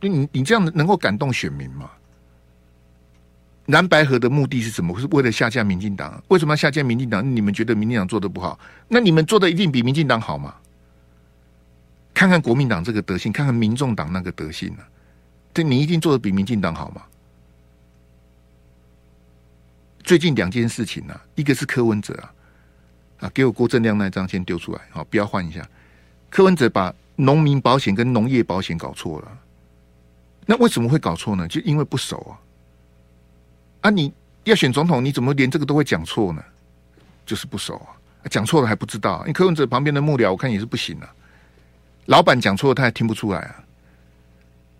[0.00, 1.90] 对你你这样能够感动选民吗？
[3.66, 4.98] 蓝白合的目的是什么？
[4.98, 6.22] 是为了下架民进党？
[6.28, 7.24] 为什么要下架民进党？
[7.34, 8.58] 你们觉得民进党做的不好？
[8.88, 10.54] 那你们做的一定比民进党好吗？
[12.12, 14.82] 看看国民党这个德性，看看民众党那个德性、啊？
[15.54, 17.02] 这你一定做的比民进党好吗？
[20.02, 22.34] 最近两件事情、啊，一个是柯文哲啊，
[23.20, 25.66] 啊，给我郭正亮那张先丢出来，好，不要换一下。
[26.28, 29.38] 柯文哲把农民保险跟农业保险搞错了，
[30.46, 31.46] 那为什么会搞错呢？
[31.46, 32.34] 就因为不熟啊。
[33.82, 33.90] 啊！
[33.90, 34.10] 你
[34.44, 36.42] 要选总统，你怎么连这个都会讲错呢？
[37.26, 39.20] 就是不熟啊，讲错了还不知道。
[39.20, 41.08] 因为柯文哲旁边的幕僚，我看也是不行啊。
[42.06, 43.62] 老板讲错，他还听不出来啊。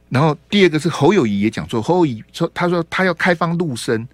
[0.09, 4.07] 然后第二个是侯友宜也讲错，侯友宜说他说他要开放陆生，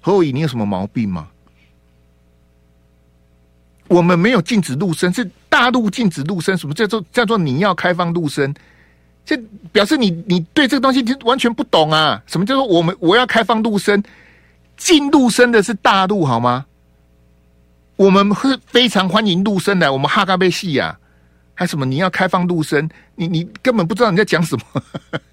[0.00, 1.28] 侯友宜你有什么毛病吗？
[3.88, 6.56] 我们没有禁止陆生，是大陆禁止陆生。
[6.56, 8.54] 什么叫做叫做你要开放陆生？
[9.26, 9.36] 这
[9.72, 12.22] 表示你你对这个东西完全不懂啊！
[12.26, 14.02] 什么叫做我们我要开放陆生？
[14.84, 16.66] 进陆生的是大陆好吗？
[17.96, 20.98] 我们会非常欢迎陆生来，我们哈嘎贝西呀，
[21.54, 21.86] 还什么？
[21.86, 24.82] 你要开放陆生，你你根本不知道你在讲什么，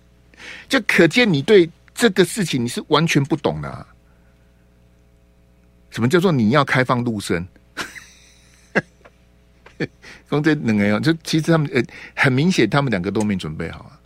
[0.70, 3.86] 就可见你对这个事情你是完全不懂的啊。
[5.90, 7.46] 什么叫做你要开放陆生？
[10.30, 11.84] 刚才两个人，就其实他们呃，
[12.16, 14.00] 很明显他们两个都没准备好啊。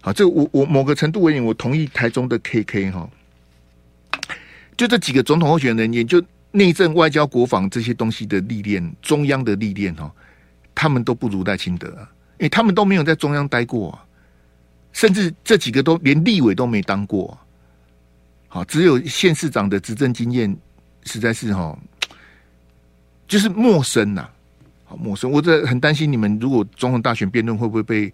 [0.00, 3.10] 好，这我我某个程度而言，我同意台中的 KK 哈。
[4.76, 10.10] 就这几个总统候选人，也就内政、外交、国防这些东西的历练，中央的历练哦，
[10.74, 12.08] 他们都不如赖清德啊，
[12.38, 14.04] 因为他们都没有在中央待过啊，
[14.92, 17.38] 甚至这几个都连立委都没当过，
[18.48, 20.54] 好，只有县市长的执政经验，
[21.04, 21.78] 实在是哈，
[23.26, 24.28] 就是陌生呐，
[24.84, 25.30] 好陌生。
[25.30, 28.12] 我这很担心你们，如果总统大选辩论会不会被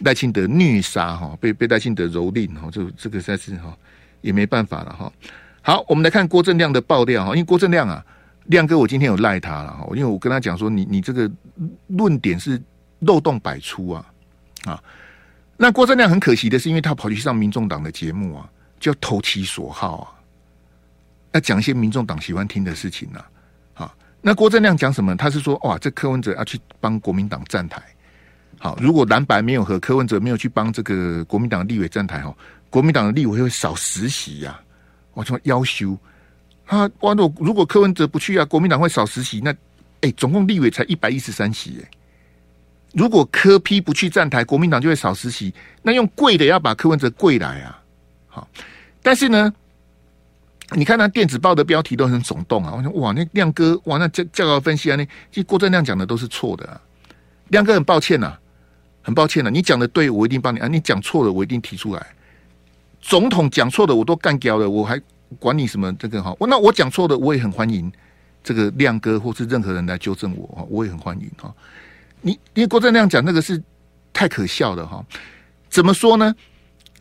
[0.00, 3.76] 赖清德虐杀哈，被被赖清德蹂躏哈，就这个实在是哈，
[4.20, 5.12] 也没办法了哈。
[5.66, 8.00] 好，我们来看郭正亮的爆料哈，因为郭正亮啊，
[8.44, 11.28] 亮哥，我今天有赖他了哈，因为我跟他讲说你，你你这个
[11.88, 12.62] 论点是
[13.00, 14.06] 漏洞百出啊
[14.64, 14.80] 啊！
[15.56, 18.48] 那郭正亮很可惜的是，因为他跑去上民众党的节目啊，
[18.78, 20.06] 就要投其所好啊，
[21.32, 23.92] 要讲一些民众党喜欢听的事情啊。
[24.22, 25.16] 那郭正亮讲什么？
[25.16, 27.82] 他是说哇，这柯文哲要去帮国民党站台。
[28.60, 32.32] 好，如果蓝白没有和柯文哲没有去帮这个国民党立委站台哈，
[32.70, 34.60] 国民党的立委会少十席呀。
[35.16, 35.96] 我说要求
[36.66, 39.40] 他，哇，如果如果柯文哲不去啊，国民党会少十席。
[39.40, 39.54] 那
[40.02, 41.88] 哎，总共立委才一百一十三席耶。
[42.92, 45.54] 如果柯批不去站台，国民党就会少十席。
[45.80, 47.82] 那用跪的要把柯文哲跪来啊！
[48.28, 48.48] 好，
[49.02, 49.50] 但是呢，
[50.72, 52.74] 你看那电子报的标题都很耸动啊！
[52.76, 56.78] 我说哇，那亮哥哇，那教教稿分析啊，那其实郭正亮讲的都是错的啊。
[57.48, 58.36] 亮哥很抱歉呐、
[59.00, 62.06] 很抱歉呐、你讲的对，我一定帮你啊；你讲错了，我一定提出来。
[63.00, 65.00] 总统讲错的我都干掉了，我还
[65.38, 66.34] 管你什么这个哈？
[66.38, 67.90] 我那我讲错的，我也很欢迎
[68.42, 71.54] 这个亮哥或是任何人来纠正我哈，我也很欢迎哈。
[72.20, 73.62] 你因为郭正亮讲那个是
[74.12, 75.04] 太可笑了哈，
[75.68, 76.34] 怎么说呢？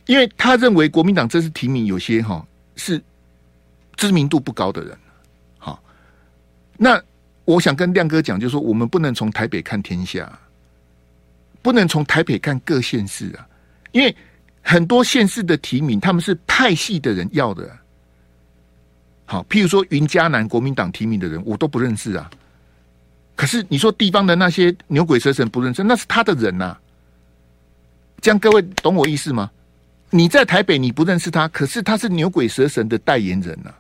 [0.06, 3.02] 因为他认为国民党这次提名有些哈是
[3.96, 4.96] 知名度不高的人，
[5.58, 5.82] 好，
[6.78, 7.02] 那
[7.44, 10.32] 我想跟亮哥讲，就是说我们不能从台北看天下，
[11.64, 13.48] 不能从台北看各县市啊，
[13.94, 14.16] 因为
[14.68, 17.70] 很多县市的提名他们是派系的人要的，
[19.26, 22.28] 好，譬如说云嘉南国民党提名的人，我都不认识啊。
[23.36, 26.82] 可是你说地方的那些牛鬼蛇神不认识，那是他的人呐、啊。
[28.22, 29.52] 这样各位懂我意思吗？
[30.10, 33.78] 你在台北你不认识他，可是他是牛鬼蛇神的代言人呐、啊，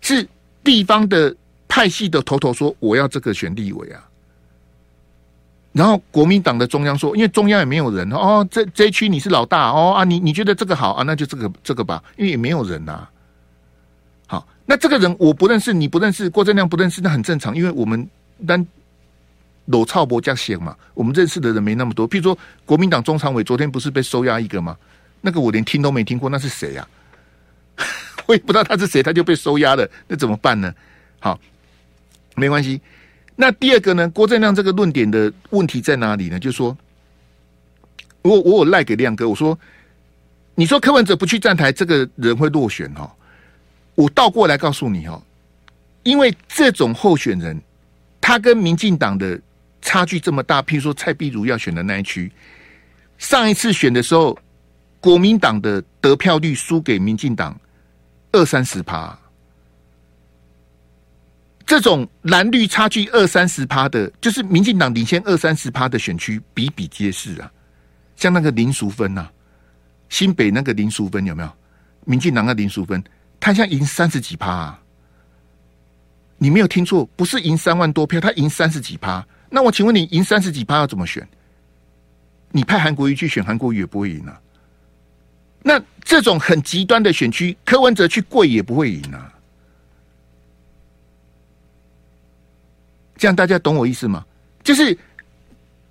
[0.00, 0.24] 是
[0.62, 1.34] 地方的
[1.66, 4.06] 派系的头头说我要这个选立委啊。
[5.72, 13.10] 然后国民党的中央说，因为中央也没有人哦，这这区你是老大哦啊，你你觉得这个好啊，那就这个这个吧，因为也没有人呐、啊。
[14.66, 18.08] 那这个人我不认识，你不认识，郭正亮不认识，那很正常，因为我们
[18.46, 18.64] 单
[19.64, 22.08] 罗超博加闲嘛，我们认识的人没那么多。
[22.08, 24.76] 譬如说，国民党中常委昨天不是被收押一个吗？
[25.22, 26.86] 那个我连听都没听过，那是谁呀、
[27.74, 27.82] 啊？
[28.26, 30.72] 我也不知道他是谁，他就被收押了，那怎么办呢？
[31.18, 31.36] 好，
[32.36, 32.80] 没关系。
[33.40, 34.06] 那第二个呢？
[34.10, 36.38] 郭正亮这个论点的问题在哪里呢？
[36.38, 36.76] 就是说，
[38.20, 39.58] 我我有赖给亮哥，我说，
[40.54, 43.10] 你说柯文哲不去站台，这个人会落选哈？
[43.94, 45.22] 我倒过来告诉你哦，
[46.02, 47.58] 因为这种候选人，
[48.20, 49.40] 他跟民进党的
[49.80, 50.60] 差距这么大。
[50.60, 52.30] 譬如说蔡壁如要选的那一区，
[53.16, 54.38] 上一次选的时候，
[55.00, 57.58] 国民党的得票率输给民进党
[58.32, 59.18] 二三十趴。
[61.70, 67.48] 这种蓝绿差距二三十趴的，就是民进党领先二三十趴的选区比比皆是啊。
[68.16, 69.28] 像那个林淑芬呐，
[70.08, 71.52] 新北那个林淑芬有没有？
[72.06, 73.00] 民进党的林淑芬。
[73.38, 74.80] 他现在赢三十几趴啊！
[76.38, 79.24] 你没有听错，不是赢三万多票，他赢三十几趴。
[79.48, 81.24] 那我请问你，赢三十几趴要怎么选？
[82.50, 84.40] 你派韩国瑜去选，韩国瑜也不会赢啊。
[85.62, 89.32] 那这种很极端的选区，柯文哲去跪也不会赢啊。
[93.20, 94.24] 这样大家懂我意思吗？
[94.64, 94.96] 就是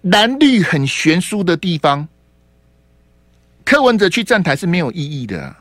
[0.01, 2.07] 蓝绿很悬殊的地方，
[3.63, 5.55] 柯文哲去站台是没有意义的。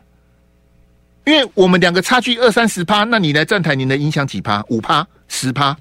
[1.26, 4.64] 因为我们两个差距二三十趴，那你来站台，你能影响几趴？
[4.70, 5.76] 五趴、十趴，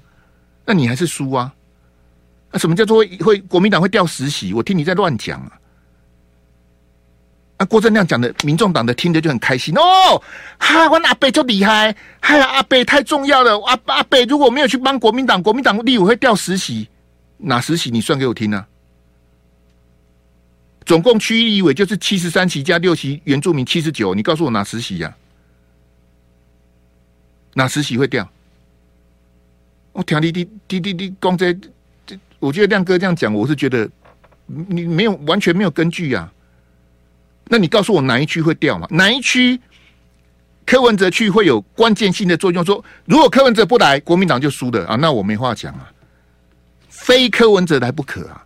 [0.66, 1.50] 那你还是输啊！
[2.52, 4.52] 那什么叫做会会国民党会掉十席？
[4.52, 5.58] 我听你在乱讲啊！
[7.58, 9.82] 啊，郭正亮讲的，民众党的听着就很开心哦。
[10.58, 13.58] 哈，我阿北就厉害，哎呀，阿北太重要了。
[13.62, 16.88] 阿阿北如果没有去帮国民党，国民党立委会掉十席，
[17.36, 17.90] 哪十席？
[17.90, 18.66] 你算给我听啊！
[20.86, 25.12] 总共区域立委就是七十三席加六席原住民七十九，你告诉我哪十席呀？
[27.54, 28.26] 哪十席会掉？
[29.92, 31.52] 我听你你你你你讲这
[32.06, 33.90] 这，我觉得亮哥这样讲，我是觉得
[34.46, 36.32] 你没有完全没有根据啊。
[37.48, 38.86] 那你告诉我哪一区会掉嘛？
[38.90, 39.60] 哪一区
[40.66, 42.64] 柯文哲去会有关键性的作用？
[42.64, 44.96] 说如果柯文哲不来，国民党就输了啊！
[44.96, 45.90] 那我没话讲啊，
[46.88, 48.44] 非柯文哲来不可啊！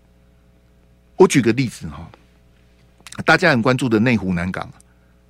[1.16, 2.08] 我举个例子哈，
[3.24, 4.70] 大家很关注的内湖南港，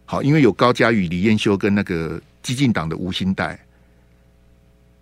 [0.05, 3.57] 好，因为有高嘉瑜、李彦秀跟那个激进党的吴欣岱。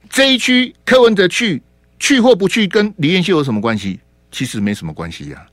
[0.08, 1.62] 这一区柯文哲去
[1.98, 3.98] 去或不去，跟李彦秀有什么关系？
[4.30, 5.49] 其实没什么关系呀、啊。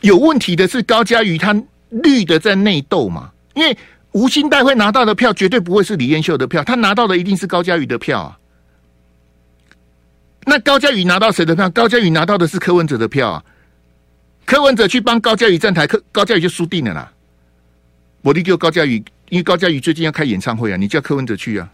[0.00, 1.54] 有问题的是高嘉瑜，他
[1.88, 3.30] 绿的在内斗嘛。
[3.54, 3.76] 因为
[4.12, 8.38] 吴欣岱会拿到的票，绝对不会是李彦秀的票，他拿到的一定是高嘉瑜的票啊。
[10.46, 11.68] 那高嘉瑜拿到谁的票？
[11.70, 13.44] 高嘉瑜拿到的是柯文哲的票啊。
[14.46, 17.12] 柯文哲去帮高嘉瑜站台，柯高嘉瑜就输定了啦。
[18.22, 18.96] 我立叫高嘉瑜，
[19.28, 21.70] 因为高嘉瑜最近要开演唱会啊，你叫柯文哲去啊。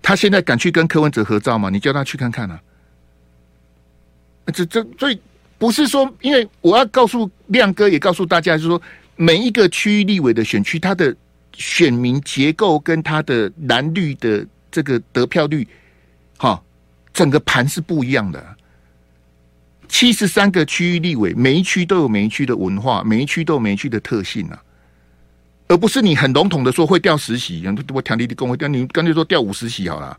[0.00, 1.70] 他现在敢去跟柯文哲合照吗？
[1.70, 2.60] 你叫他去看看啊！
[4.54, 5.20] 这这所以
[5.58, 8.80] 不是说，因为我要告诉亮哥，也告诉大家，就是说
[9.16, 11.14] 每一个区域立委的选区，他的
[11.52, 15.66] 选民结构跟他的蓝绿的这个得票率，
[16.36, 16.62] 哈，
[17.12, 18.56] 整个盘是不一样的。
[19.88, 24.62] 七十三个区域立委，每一区都有每一区的文化，每一区都有每一区的特性啊，
[25.66, 30.16] 而不是你很笼统的说会掉十席，我调你的工会调，你干脆说掉五十席好了。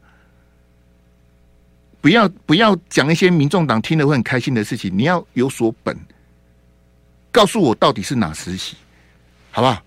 [2.01, 5.97] 不要不要讲一些民众党听了会很开心的事情，你要有所本，
[7.31, 8.77] 告诉我到底是哪十席，
[9.51, 9.81] 好不好？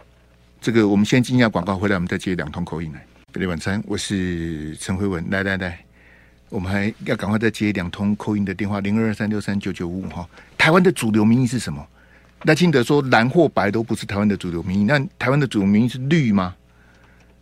[0.61, 3.05] 这个我们先进一下广告，回来我们再接两通口音来。
[3.33, 5.79] 北美晚餐，我是陈辉文，来来来。
[6.51, 10.29] 我们还要赶快再接两通口音的电话，零二二三六三九九五五哈。
[10.59, 11.85] 台湾的主流民意是什么？
[12.43, 16.55] 赖清德说蓝或白都不是台湾的主流民意，那台湾的主流民意是绿吗？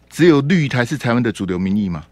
[0.09, 2.04] 只有绿才是台湾的主流民意吗？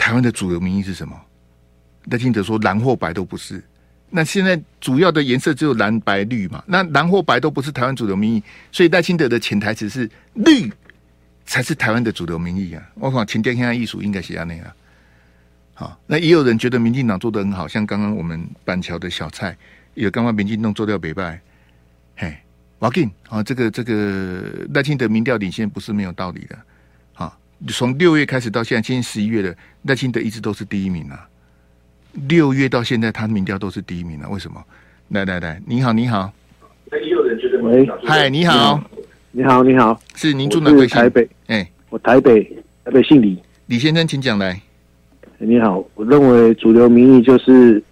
[0.00, 1.14] 台湾的主流民意是什么？
[2.04, 3.62] 赖清德说蓝或白都不是，
[4.08, 6.64] 那现在主要的颜色只有蓝白绿嘛？
[6.66, 10.72] 那蓝或白都不是台湾主流民意，所以赖清德的潜台词是绿。
[11.46, 12.90] 才是台湾的主流民意啊！
[12.94, 14.48] 我讲前天现在艺术应该是这样。
[15.74, 19.56] 好，那也有人觉得民进党做得很好，像刚刚我们板桥的小蔡，
[19.94, 21.40] 也刚刚民进党做掉北拜，
[22.14, 22.36] 嘿，
[22.78, 26.56] 我跟啊，这个这个赖清德民调领先不是没有道理的。
[27.60, 31.28] 好，从六月开始到现在，今年十一月了，赖清德一直都是第一名啊。
[32.28, 34.28] 六月到现在，他民调都是第一名啊。
[34.28, 34.64] 为什么？
[35.08, 36.32] 来来来，你好，你好。
[36.90, 38.82] 那也有人觉得，喂，嗨，你好。
[39.32, 41.22] 你好，你好，是您住哪位台北？
[41.46, 42.42] 哎、欸，我台北，
[42.84, 44.60] 台北姓李，李先生，请讲来。
[45.38, 47.82] 你好，我认为主流民意就是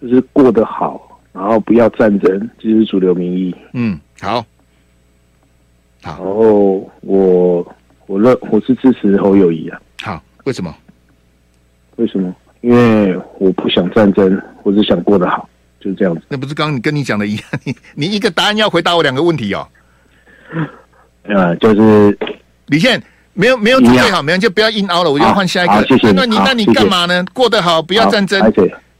[0.00, 3.54] 就是过得好，然后不要战争，就是主流民意。
[3.72, 4.44] 嗯，好，
[6.02, 6.12] 好。
[6.12, 7.76] 然后我
[8.12, 9.80] 我认我是支持侯友谊啊。
[10.02, 10.74] 好，为什么？
[11.96, 12.34] 为什么？
[12.60, 15.48] 因为我不想战争，我只想过得好，
[15.80, 16.20] 就是这样子。
[16.28, 17.44] 那不是刚刚你跟你讲的一样？
[17.64, 19.66] 你你一个答案要回答我两个问题哦。
[21.22, 22.18] 呃，就是
[22.66, 25.86] 李现没有没有准备好，没有就不要硬凹了，我就换下一个。
[25.86, 26.12] 谢谢。
[26.12, 27.24] 那你那你干嘛呢？
[27.32, 28.38] 过得好，不要战争，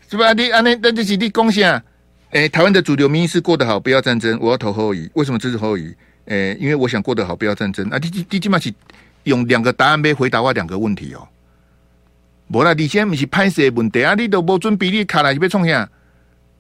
[0.09, 0.33] 是吧？
[0.33, 1.83] 你啊，那那这是你贡献啊。
[2.31, 4.38] 哎，台湾的主流民意是过得好，不要战争。
[4.40, 5.94] 我要投侯友谊，为什么支持侯友谊？
[6.25, 7.87] 哎，因为我想过得好，不要战争。
[7.90, 8.72] 啊，第第第起码是
[9.24, 11.28] 用两个答案来回答我两个问题哦。
[12.48, 15.88] 无啦，你现在不是拍摄问题啊，你都无准备，你卡来就别冲下。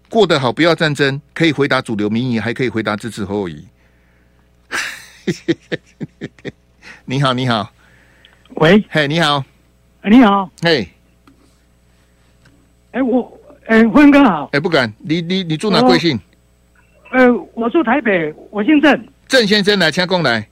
[0.08, 3.66] 过得好，不要战争，可以回答主流民意，还可以回答支持侯友宜。
[7.04, 7.72] 你好，你好，
[8.54, 9.44] 喂，嘿，你好，
[10.04, 10.88] 你好，嘿，
[12.92, 16.18] 哎，我，哎，辉哥好，哎，不敢，你你你住哪贵姓？
[17.10, 20.48] 呃，我住台北，我姓郑，郑先生来，请讲来，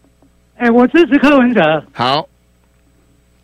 [0.61, 2.29] 哎，我支持柯文哲，好，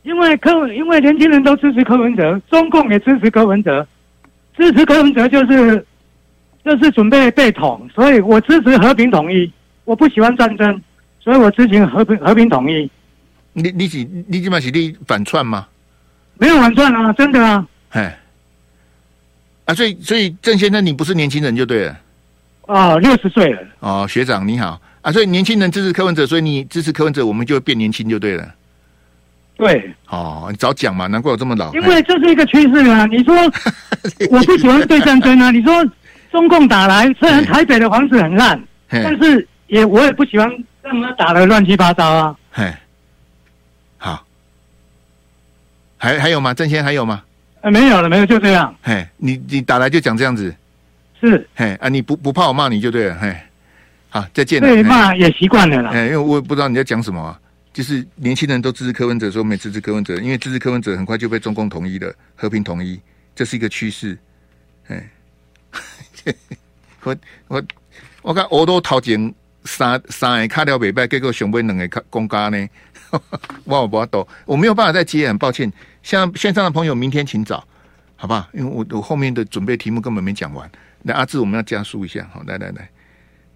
[0.03, 3.87] 因为柯文，因为年轻人都支持柯文哲，中共也支持柯文哲，
[4.55, 5.87] 支持柯文哲就是
[6.63, 9.51] 就是准备被统，所以我支持和平统一。
[9.87, 10.83] 我不喜欢战争，
[11.19, 12.91] 所以我支持和平和平统一。
[13.55, 15.67] 你你是你起码是你反串吗？
[16.37, 17.67] 没有反串啊，真的啊。
[17.93, 18.19] 哎，
[19.65, 21.99] 啊，所以所以郑先生，你不是年轻人就对了。
[22.67, 23.63] 哦，六十岁了。
[23.81, 28.55] 哦，学长你好啊，所以年轻人支持柯文哲，所以你支持柯文哲，我们就会变年轻就对了。
[29.57, 29.95] 对。
[30.09, 31.73] 哦，你早讲嘛，难怪我这么老。
[31.75, 33.07] 因为这是一个趋势啊！
[33.07, 33.33] 你说
[34.31, 35.51] 我不喜欢对战争啊！
[35.53, 35.73] 你说
[36.33, 39.47] 中共打来，虽然台北的房子很烂，但是。
[39.69, 40.49] 也我也不喜欢
[40.81, 42.37] 让他打的乱七八糟啊！
[42.53, 42.73] 嘿，
[43.99, 44.25] 好，
[45.99, 46.55] 还还有吗？
[46.55, 47.21] 郑先还有吗？
[47.63, 48.73] 呃，没有了，没有，就这样。
[48.81, 50.55] 嘿，你你打来就讲这样子，
[51.21, 53.17] 是嘿啊，你不不怕我骂你就对了。
[53.21, 53.37] 嘿，
[54.09, 54.61] 好，再见。
[54.61, 55.91] 对，骂也习惯了啦。
[55.91, 57.41] 哎，因为我也不知道你在讲什么啊。
[57.73, 62.99] 就是年轻人都支持柯文哲，说没支持柯文哲，因为支持柯文哲很快就被中共统一了，和平统一，
[63.35, 64.19] 这是一个趋势。
[64.89, 65.11] 哎，
[67.05, 67.17] 我
[67.49, 67.63] 我
[68.23, 69.35] 我看我都掏钱。
[69.69, 72.69] 三三个卡掉北拜，结果上尾两个公家呢？
[73.67, 75.69] 我我不要抖，我没有办法再接，很抱歉。
[76.05, 77.67] 像线上的朋友，明天请早，
[78.15, 78.49] 好吧？
[78.53, 80.71] 因为我我后面的准备题目根本没讲完。
[81.03, 82.89] 那阿志，我们要加速一下，好，来来来，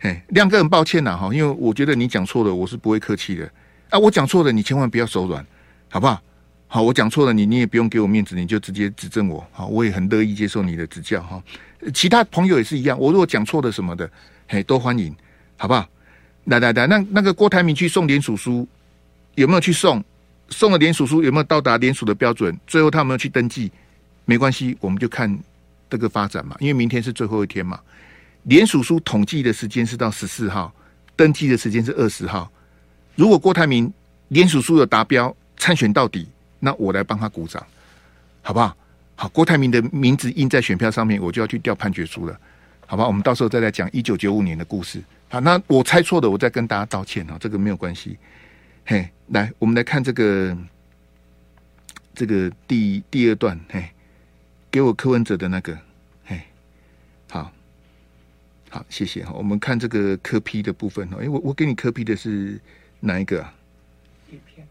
[0.00, 3.50] 嘿，亮哥很抱歉呐，哈，因为我觉得你讲错了，我是不会客气的。
[3.90, 5.44] 啊，我讲错了，你千万不要手软，
[5.90, 6.20] 好不好？
[6.68, 11.42] 好，我讲错了，你你也不用给我面子，你就直接指正我，好，我也很乐意接受你的指教，哈。
[11.92, 14.10] 其他朋友也是一样，我如果讲错了什么的，
[14.48, 15.14] 嘿，都欢迎，
[15.58, 15.86] 好不好？
[16.44, 18.66] 来来来，那那个郭台铭去送联署书，
[19.34, 20.02] 有没有去送？
[20.48, 22.58] 送了联署书有没有到达联署的标准？
[22.66, 23.70] 最后他有没有去登记？
[24.24, 25.38] 没关系，我们就看
[25.90, 26.56] 这个发展嘛。
[26.58, 27.78] 因为明天是最后一天嘛。
[28.44, 30.72] 联署书统计的时间是到十四号，
[31.14, 32.50] 登记的时间是二十号。
[33.14, 33.92] 如果郭台铭
[34.28, 36.26] 联署书有达标，参选到底，
[36.58, 37.64] 那我来帮他鼓掌，
[38.42, 38.74] 好不好？
[39.14, 42.40] 好，郭台铭的名字印在选票上面，我就要去调判决书了，
[42.86, 43.06] 好吧？
[43.06, 45.02] 我们到时候再来讲一九九五年的故事。
[45.28, 48.16] 好，那我猜错的，我再跟大家道歉啊，这个没有关系。
[48.86, 50.56] 嘿，来，我们来看这个
[52.14, 53.84] 这个第第二段，嘿，
[54.70, 55.76] 给我柯文哲的那个，
[58.70, 59.32] 好，谢谢哈。
[59.34, 62.58] 我们看这个柯批的部分哦，哎，我我给你柯批的是
[63.00, 63.52] 哪一个啊？
[64.30, 64.68] 影片，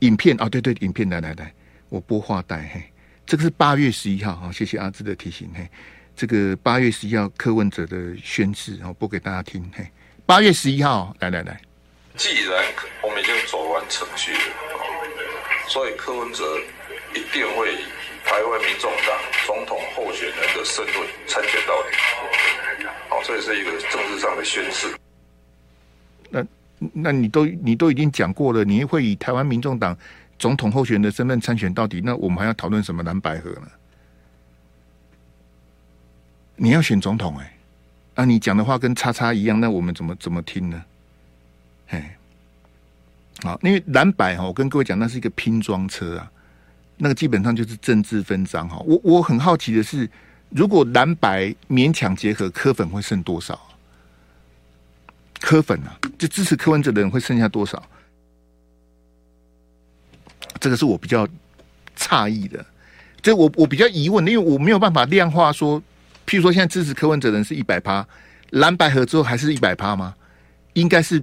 [0.00, 1.52] 影片啊，对对，影片，来来来，
[1.88, 2.82] 我播话带，嘿，
[3.24, 5.66] 这个是八月十一号哈，谢谢阿志的提醒，嘿。
[6.14, 9.64] 这个八月十一号柯文哲的宣誓，然后播给大家听。
[9.74, 9.82] 嘿，
[10.26, 11.58] 八月十一号，来来来。
[12.16, 12.62] 既然
[13.02, 14.38] 我们已经走完程序了，
[15.68, 16.44] 所以柯文哲
[17.14, 17.78] 一定会以
[18.26, 21.96] 台湾民众党总统候选人的身份参选到底。
[23.12, 24.96] 好，这也是一个政治上的宣誓。
[26.30, 26.46] 那
[26.94, 29.94] 那你都你都已经讲过了，你会以台湾民众党
[30.38, 32.00] 总统候选人的身份参选到底？
[32.02, 33.68] 那我们还要讨论什么蓝白合呢？
[36.56, 37.44] 你要选总统哎、
[38.16, 40.82] 欸，啊，你讲的话跟叉叉一样，那我们怎么怎么听呢？
[41.88, 42.16] 哎，
[43.42, 46.32] 好，因为蓝白哈，我跟各位讲，那是一个拼装车啊，
[46.96, 48.78] 那个基本上就是政治分赃哈。
[48.86, 50.08] 我我很好奇的是，
[50.54, 53.58] 如果蓝白勉强结合，柯粉会剩多少？
[55.40, 57.82] 柯粉啊，就支持柯文哲的人会剩下多少？
[60.60, 61.26] 这个是我比较
[61.96, 62.64] 诧异的，
[63.20, 65.82] 这我我比较疑问，因为我没有办法量化说。
[66.24, 68.06] 譬如说，现在支持柯文哲的人是一百趴，
[68.50, 70.14] 蓝白合之后还是一百趴吗？
[70.74, 71.22] 应该是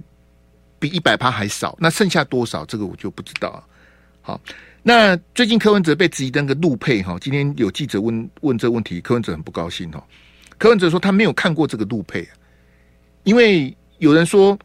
[0.78, 1.74] 比一百趴还少。
[1.80, 2.66] 那剩下多少？
[2.66, 3.64] 这个我就不知道。
[4.20, 4.38] 好，
[4.82, 10.02] 那最近柯文哲被质疑那个陆配哈，今天有记者问问这问题，柯文哲很不高兴哦。
[10.56, 12.26] 柯文哲说他没有看过这个陆配，
[13.24, 14.58] 因为有人说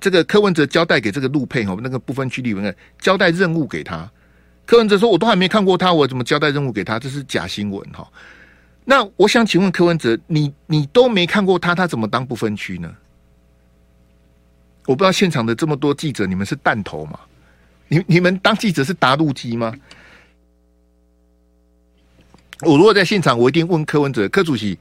[0.00, 4.10] 这个柯文哲交代给这个陆配哈，那个不分区立委交代任务给他，
[4.66, 6.98] 柯文哲说我都还没看过他，我怎么交代任务给他？
[6.98, 8.08] 这是假新闻哈。
[8.84, 12.92] 那我想请问柯文哲，你你都没看过他，他怎么当不分区呢？
[14.86, 17.18] 我不知道现场的这么多记者，你们是弹头吗？
[17.88, 19.74] 你你们当记者是答录机吗？
[22.60, 24.78] 我如果在现场，我一定问柯文哲，柯主席，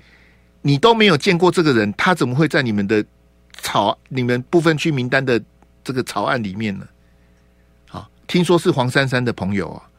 [0.61, 3.03] 你都没有见过这个人，他怎么会在你们的
[3.53, 5.41] 草、你们不分区名单的
[5.83, 6.87] 这个草案里面呢？
[7.89, 9.89] 好，听说是黄珊珊的朋友啊。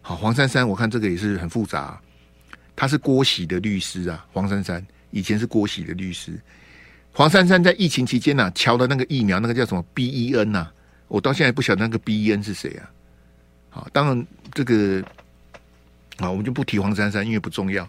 [0.00, 2.00] 好，黄珊珊，我看这个也是很复杂。
[2.74, 6.40] 他是郭喜的律师啊，黄珊珊以前是郭喜的律师。
[7.12, 10.72] 黄珊珊在疫情期间呐、啊，乔的那个疫苗，那个叫什么 B E N 呐、啊？
[11.12, 12.90] 我到现在不晓得那个 B E N 是谁啊？
[13.68, 15.04] 好，当然这个
[16.16, 17.86] 啊，我们就不提黄珊珊，因为不重要。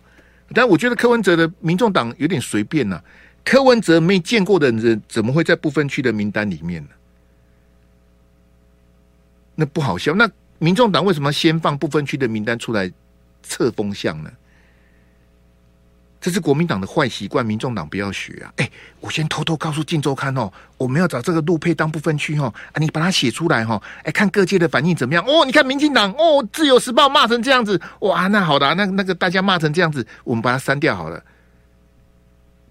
[0.53, 3.03] 但我觉得柯文哲的民众党有点随便呐、啊。
[3.45, 6.89] 柯文哲没见过的人，怎么会在不分区的名单里面呢？
[9.55, 10.13] 那不好笑。
[10.13, 12.91] 那民众党为什么先放不分区的名单出来
[13.41, 14.29] 测风向呢？
[16.23, 18.53] 这是国民党的坏习惯，民众党不要学啊！
[18.55, 18.71] 哎，
[19.01, 25.43] 我先偷偷告诉《镜周刊》哦，我们要找这个陆配当不分区哦，啊，你把它写出来哈、哦，哎，看各界的反应怎么样哦？
[25.45, 31.21] 你看民进党哦，《自由时报》骂成这样子，哇，那好的、那那个大家骂成这样子，我们把它删掉好了。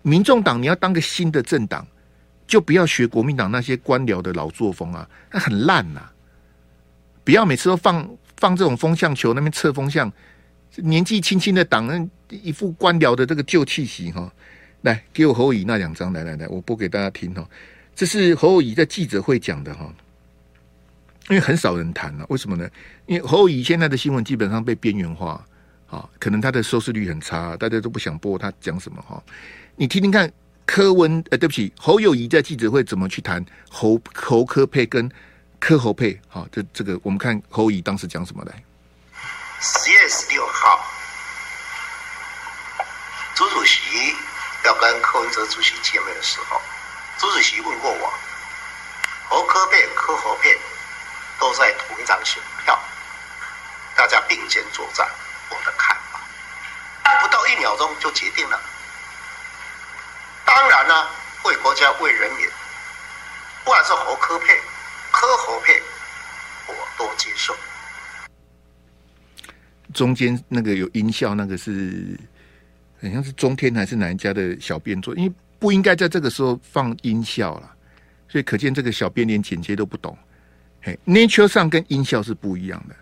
[0.01, 1.87] 民众党你要当个新的政党，
[2.47, 6.13] 就不要学国民党那些官僚的老作风啊，那很烂呐、啊！
[7.23, 10.11] 不要每次都放放这种风向球，那边测风向。
[10.77, 11.87] 年纪轻轻的党，
[12.43, 14.33] 一副官僚的这个旧气息哈。
[14.83, 17.49] 来，给我侯乙那两张，来来来，我播给大家听哈。
[17.95, 19.89] 这是侯乙在记者会讲的哈，
[21.29, 22.69] 因为很少人谈了，为什么呢？
[23.07, 25.45] 因为侯乙现在的新闻基本上被边缘化
[25.89, 29.23] 啊，可能他的收视率很差，大家都不想播他讲什么哈。
[29.77, 30.33] 你听听看，
[30.67, 35.09] 柯文呃，对不起，侯友宜在记者会怎么去谈侯侯柯佩跟
[35.61, 36.19] 柯侯佩？
[36.27, 38.65] 好，这这个我们看侯乙当时讲什么来。
[39.61, 40.81] 十月十六号，
[43.35, 44.15] 朱主席
[44.65, 46.61] 要跟柯文哲主席见面的时候，
[47.19, 48.13] 朱主席问过我，
[49.29, 50.59] 侯柯配、柯侯配
[51.39, 52.79] 都在同一张选票，
[53.97, 55.09] 大家并肩作战，
[55.49, 56.21] 我的看法，
[57.23, 58.61] 不到一秒钟就决定了。
[60.45, 61.09] 当然呢，
[61.45, 62.47] 为国家为人民，
[63.65, 64.61] 不管是侯柯配、
[65.11, 65.83] 柯侯配，
[66.67, 67.57] 我都接受。
[69.95, 72.19] 中间那个有音效，那个是
[73.03, 75.15] 好像是中天还是哪一家的小编做？
[75.17, 77.71] 因为不应该在这个时候放音效了，
[78.29, 80.17] 所以可见这个小编连剪接都不懂。
[80.81, 82.95] 嘿，Nature 上跟音效是不一样的，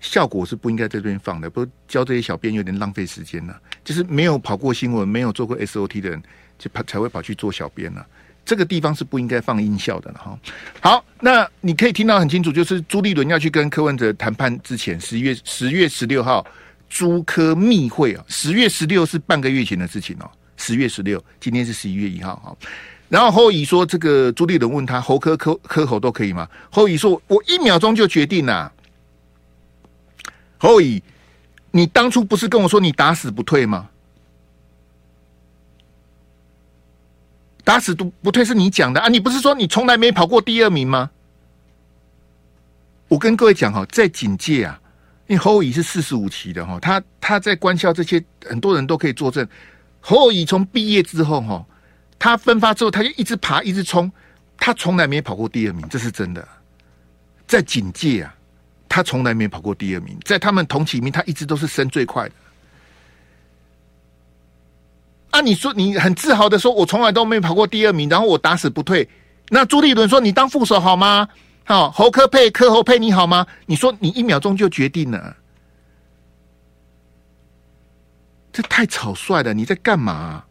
[0.00, 1.48] 效果是不应该在这边放的。
[1.48, 6.22] 不教这些小编有点浪费时间了，就是没有跑过新闻、没有做过 SOT 的人，
[6.58, 8.04] 就跑才会跑去做小编呢。
[8.44, 10.38] 这个地方是不应该放音效的了哈。
[10.80, 16.46] 好，那你可以听到很清楚，就是朱立伦要去跟柯文哲谈判之前，十月十月十六号
[16.94, 20.30] 朱科密会啊，十月十六是半个月前的事情哦。
[20.56, 22.56] 十月十六，今天是十一月一号哈。
[23.08, 26.48] 然后侯友宜说，这个朱立伦问他侯科科科侯都可以吗？
[26.70, 28.72] 侯友宜说，我一秒钟就决定了。
[30.56, 31.02] 侯友宜，
[31.72, 33.90] 你当初不是跟我说你打死不退吗？
[37.64, 39.08] 打死都不退是你讲的啊！
[39.08, 41.10] 你不是说你从来没跑过第二名吗？
[43.08, 44.80] 我跟各位讲哈，在警界啊，
[45.26, 49.46] 因为侯友宜是四十五期的哈，他他在官校这些很多人都可以作证。
[50.00, 51.64] 侯友宜从毕业之后哈，
[52.18, 54.10] 他分发之后他就一直爬一直冲，
[54.58, 56.46] 他从来没跑过第二名，这是真的。
[57.46, 58.34] 在警界啊，
[58.88, 62.34] 他从来没跑过第二名，在他们同期名他一直都是升最快的。
[65.30, 65.40] 啊！
[65.40, 69.08] 你说你很自豪的说，我从来都没跑过第二名，然后我打死不退。
[69.48, 71.28] 那朱立伦说，你当副手好吗？
[71.64, 73.46] 好，侯科配科侯配你好吗？
[73.66, 75.36] 你说你一秒钟就决定了，
[78.52, 79.54] 这太草率了！
[79.54, 80.44] 你在干嘛？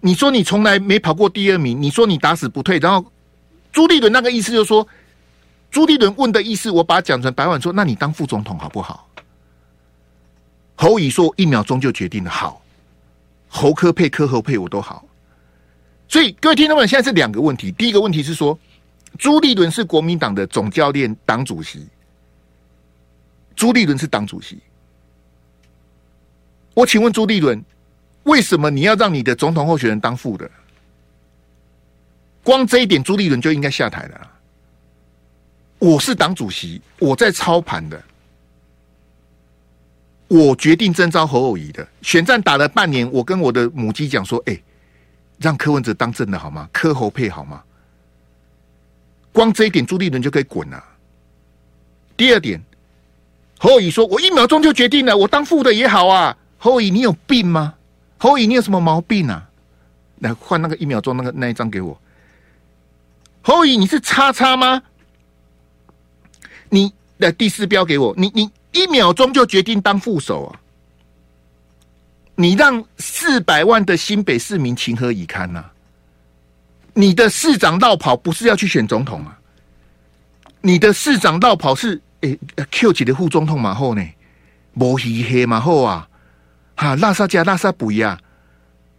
[0.00, 3.12] 你说你从来没跑过第二名，你说你打死不退，然后
[3.72, 4.86] 朱立伦那个意思就是说，
[5.70, 9.08] 朱立伦问的意思，我把它讲成白婉说，那你当副总统好不好？
[10.76, 12.62] 侯乙说：“一秒钟就决定了，好，
[13.48, 15.04] 侯科配科侯配我都好。
[16.08, 17.70] 所以各位听众们，现在是两个问题。
[17.72, 18.58] 第一个问题是说，
[19.18, 21.86] 朱立伦是国民党的总教练、党主席。
[23.54, 24.58] 朱立伦是党主席。
[26.72, 27.62] 我请问朱立伦，
[28.22, 30.50] 为什么你要让你的总统候选人当副的？
[32.42, 34.30] 光这一点，朱立伦就应该下台了。
[35.78, 38.02] 我是党主席，我在操盘的。”
[40.28, 44.60] 我决定征召侯友宜的选战打了半年，我跟我的母鸡讲说：“哎、
[45.38, 46.68] 让柯文哲当正的好吗？
[46.72, 47.62] 柯侯配好吗？
[49.32, 50.82] 光这一点，朱立伦就可以滚了。
[52.16, 52.60] 第二点，
[53.58, 57.74] 侯友宜说：‘我一秒钟就决定了，我当副的也好啊。’侯友宜，你有病吗？
[58.18, 59.48] 侯友宜，你有什么毛病啊？
[60.20, 62.00] 来换那个一秒钟那个那一张给我。
[63.42, 64.82] 侯友宜，你是叉叉吗？
[66.68, 70.60] 你的第四标给我，你你。”一秒钟就决定当副手啊！
[72.40, 75.64] 你让四百万的新北市民情何以堪呐？
[76.94, 79.36] 你的市长落跑不是要去选总统啊？
[80.60, 82.38] 你的市长落跑是诶
[82.70, 84.08] ，Q 几的副总统嘛后呢？
[84.74, 86.08] 无黑黑嘛后啊？
[86.76, 88.16] 哈，拉萨加拉萨不呀？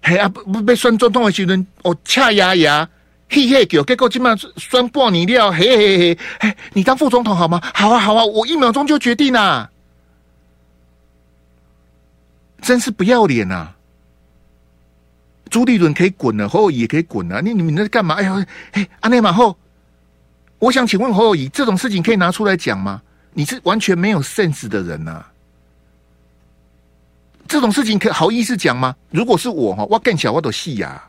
[0.02, 2.90] 嘿啊，不不被选总统的时阵哦，恰牙牙。
[3.30, 7.62] 嘿嘿，叫结果今晚算半年了，嘿嘿嘿，嘿，你当副总统好吗？
[7.74, 9.70] 好啊，好啊，我一秒钟就决定啦！
[12.70, 13.68] 真是不要脸呐！
[15.50, 18.14] 朱立伦可以滚了，侯友宜也可以滚了，你你们在干嘛？
[18.14, 19.58] 哎呀，嘿，阿内马后，
[20.60, 23.02] 我想请问侯友宜，这种事情可以拿出来讲吗？
[23.34, 25.26] 你是完全没有 sense 的人呐！
[27.48, 28.96] 这种事情可好意思讲吗？
[29.10, 31.04] 如果是我哈，我更小我都细呀。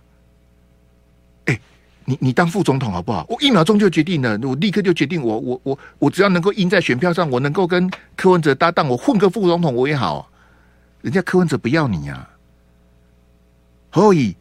[2.07, 3.27] 你你当副总统好不好？
[3.29, 10.30] 我一秒钟就决定了，我立刻就决定我，我我我我只要能够赢在选票上，我能够跟柯文哲搭档，我混个副总统我也好。
[11.03, 12.29] 人家柯文哲不要你呀，
[13.93, 14.37] 所以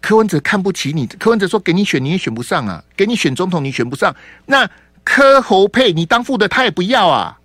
[0.00, 1.06] 柯文哲看不起你。
[1.06, 4.14] 柯文哲说给你选你也选不上啊，给你选总统你选不上。
[4.46, 4.68] 那
[5.04, 7.38] 柯侯佩你当副的他也不要啊，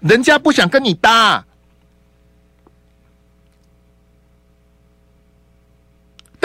[0.00, 1.44] 人家不想跟你搭。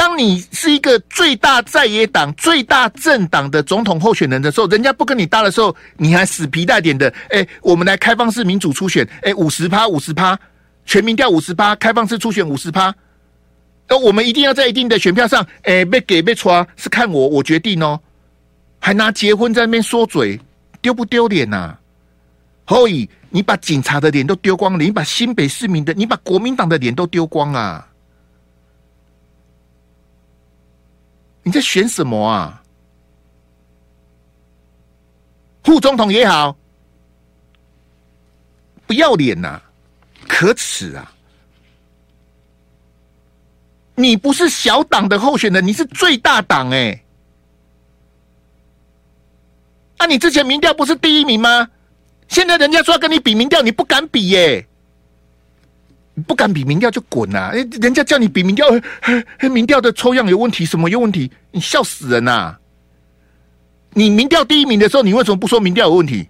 [0.10, 7.14] 当你是一个最大在野党、最大政党的总统候选人的时候，人家不跟你搭的时候，你还死皮赖脸的。
[7.30, 10.36] 哎，我们来开放式民主初选，哎，五十趴、五十趴，
[10.84, 12.92] 全民调五十趴，开放式初选五十趴。
[13.88, 18.00] 那我们一定要在一定的选票上，哎，被给被抓是看我，我决定哦。
[18.80, 20.40] 还拿结婚在那边说嘴，
[20.82, 21.78] 丢不丢脸呐？
[22.66, 27.86] 侯乙，你把警察的脸都丢光了，你把新北市民的，你把国民党的脸都丢光啊！
[31.44, 32.62] 你在选什么啊？
[35.64, 36.58] 副总统也好，
[38.88, 39.62] 不要脸呐、
[40.28, 41.14] 可耻啊！
[43.96, 47.04] 你不是小党的候选人，你是最大党哎、欸！
[49.98, 51.70] 啊，你之前民调不是第一名吗？
[52.30, 54.66] 现在人家说要跟你比民调，你不敢比耶、
[56.24, 57.52] 不敢比民调就滚呐、啊！
[57.54, 58.68] 哎，人家叫你比民调，
[59.52, 61.32] 民调的抽样有问题，什么有问题？
[61.52, 62.58] 你笑死人呐、
[63.94, 66.30] 你民调第一名的时候，你为什么不说民调有问题？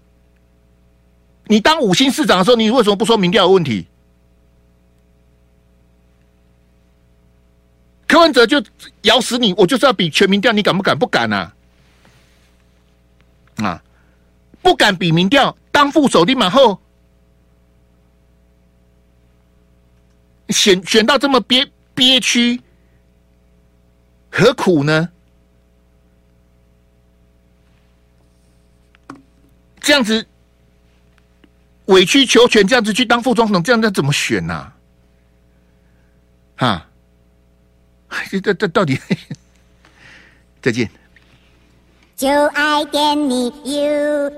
[1.47, 3.87] 你当五星市长的时候，你为什么不说民调有问题？
[8.07, 8.63] 柯文哲就
[9.03, 10.97] 咬死你，我就是要比全民调，你敢不敢？
[10.97, 11.53] 不敢啊！
[13.57, 13.83] 啊，
[14.61, 16.79] 不敢比民调，当副手立马后，
[20.49, 22.61] 选选到这么憋憋屈，
[24.29, 25.09] 何苦呢？
[29.81, 30.25] 这样子
[31.85, 34.75] 委曲求全，这样子去当副总统，这样子怎么选呢、啊？
[36.57, 36.85] 哈，
[38.29, 38.99] 这这这到底？
[40.61, 40.89] 再见。
[42.15, 44.29] 就爱点你 UFO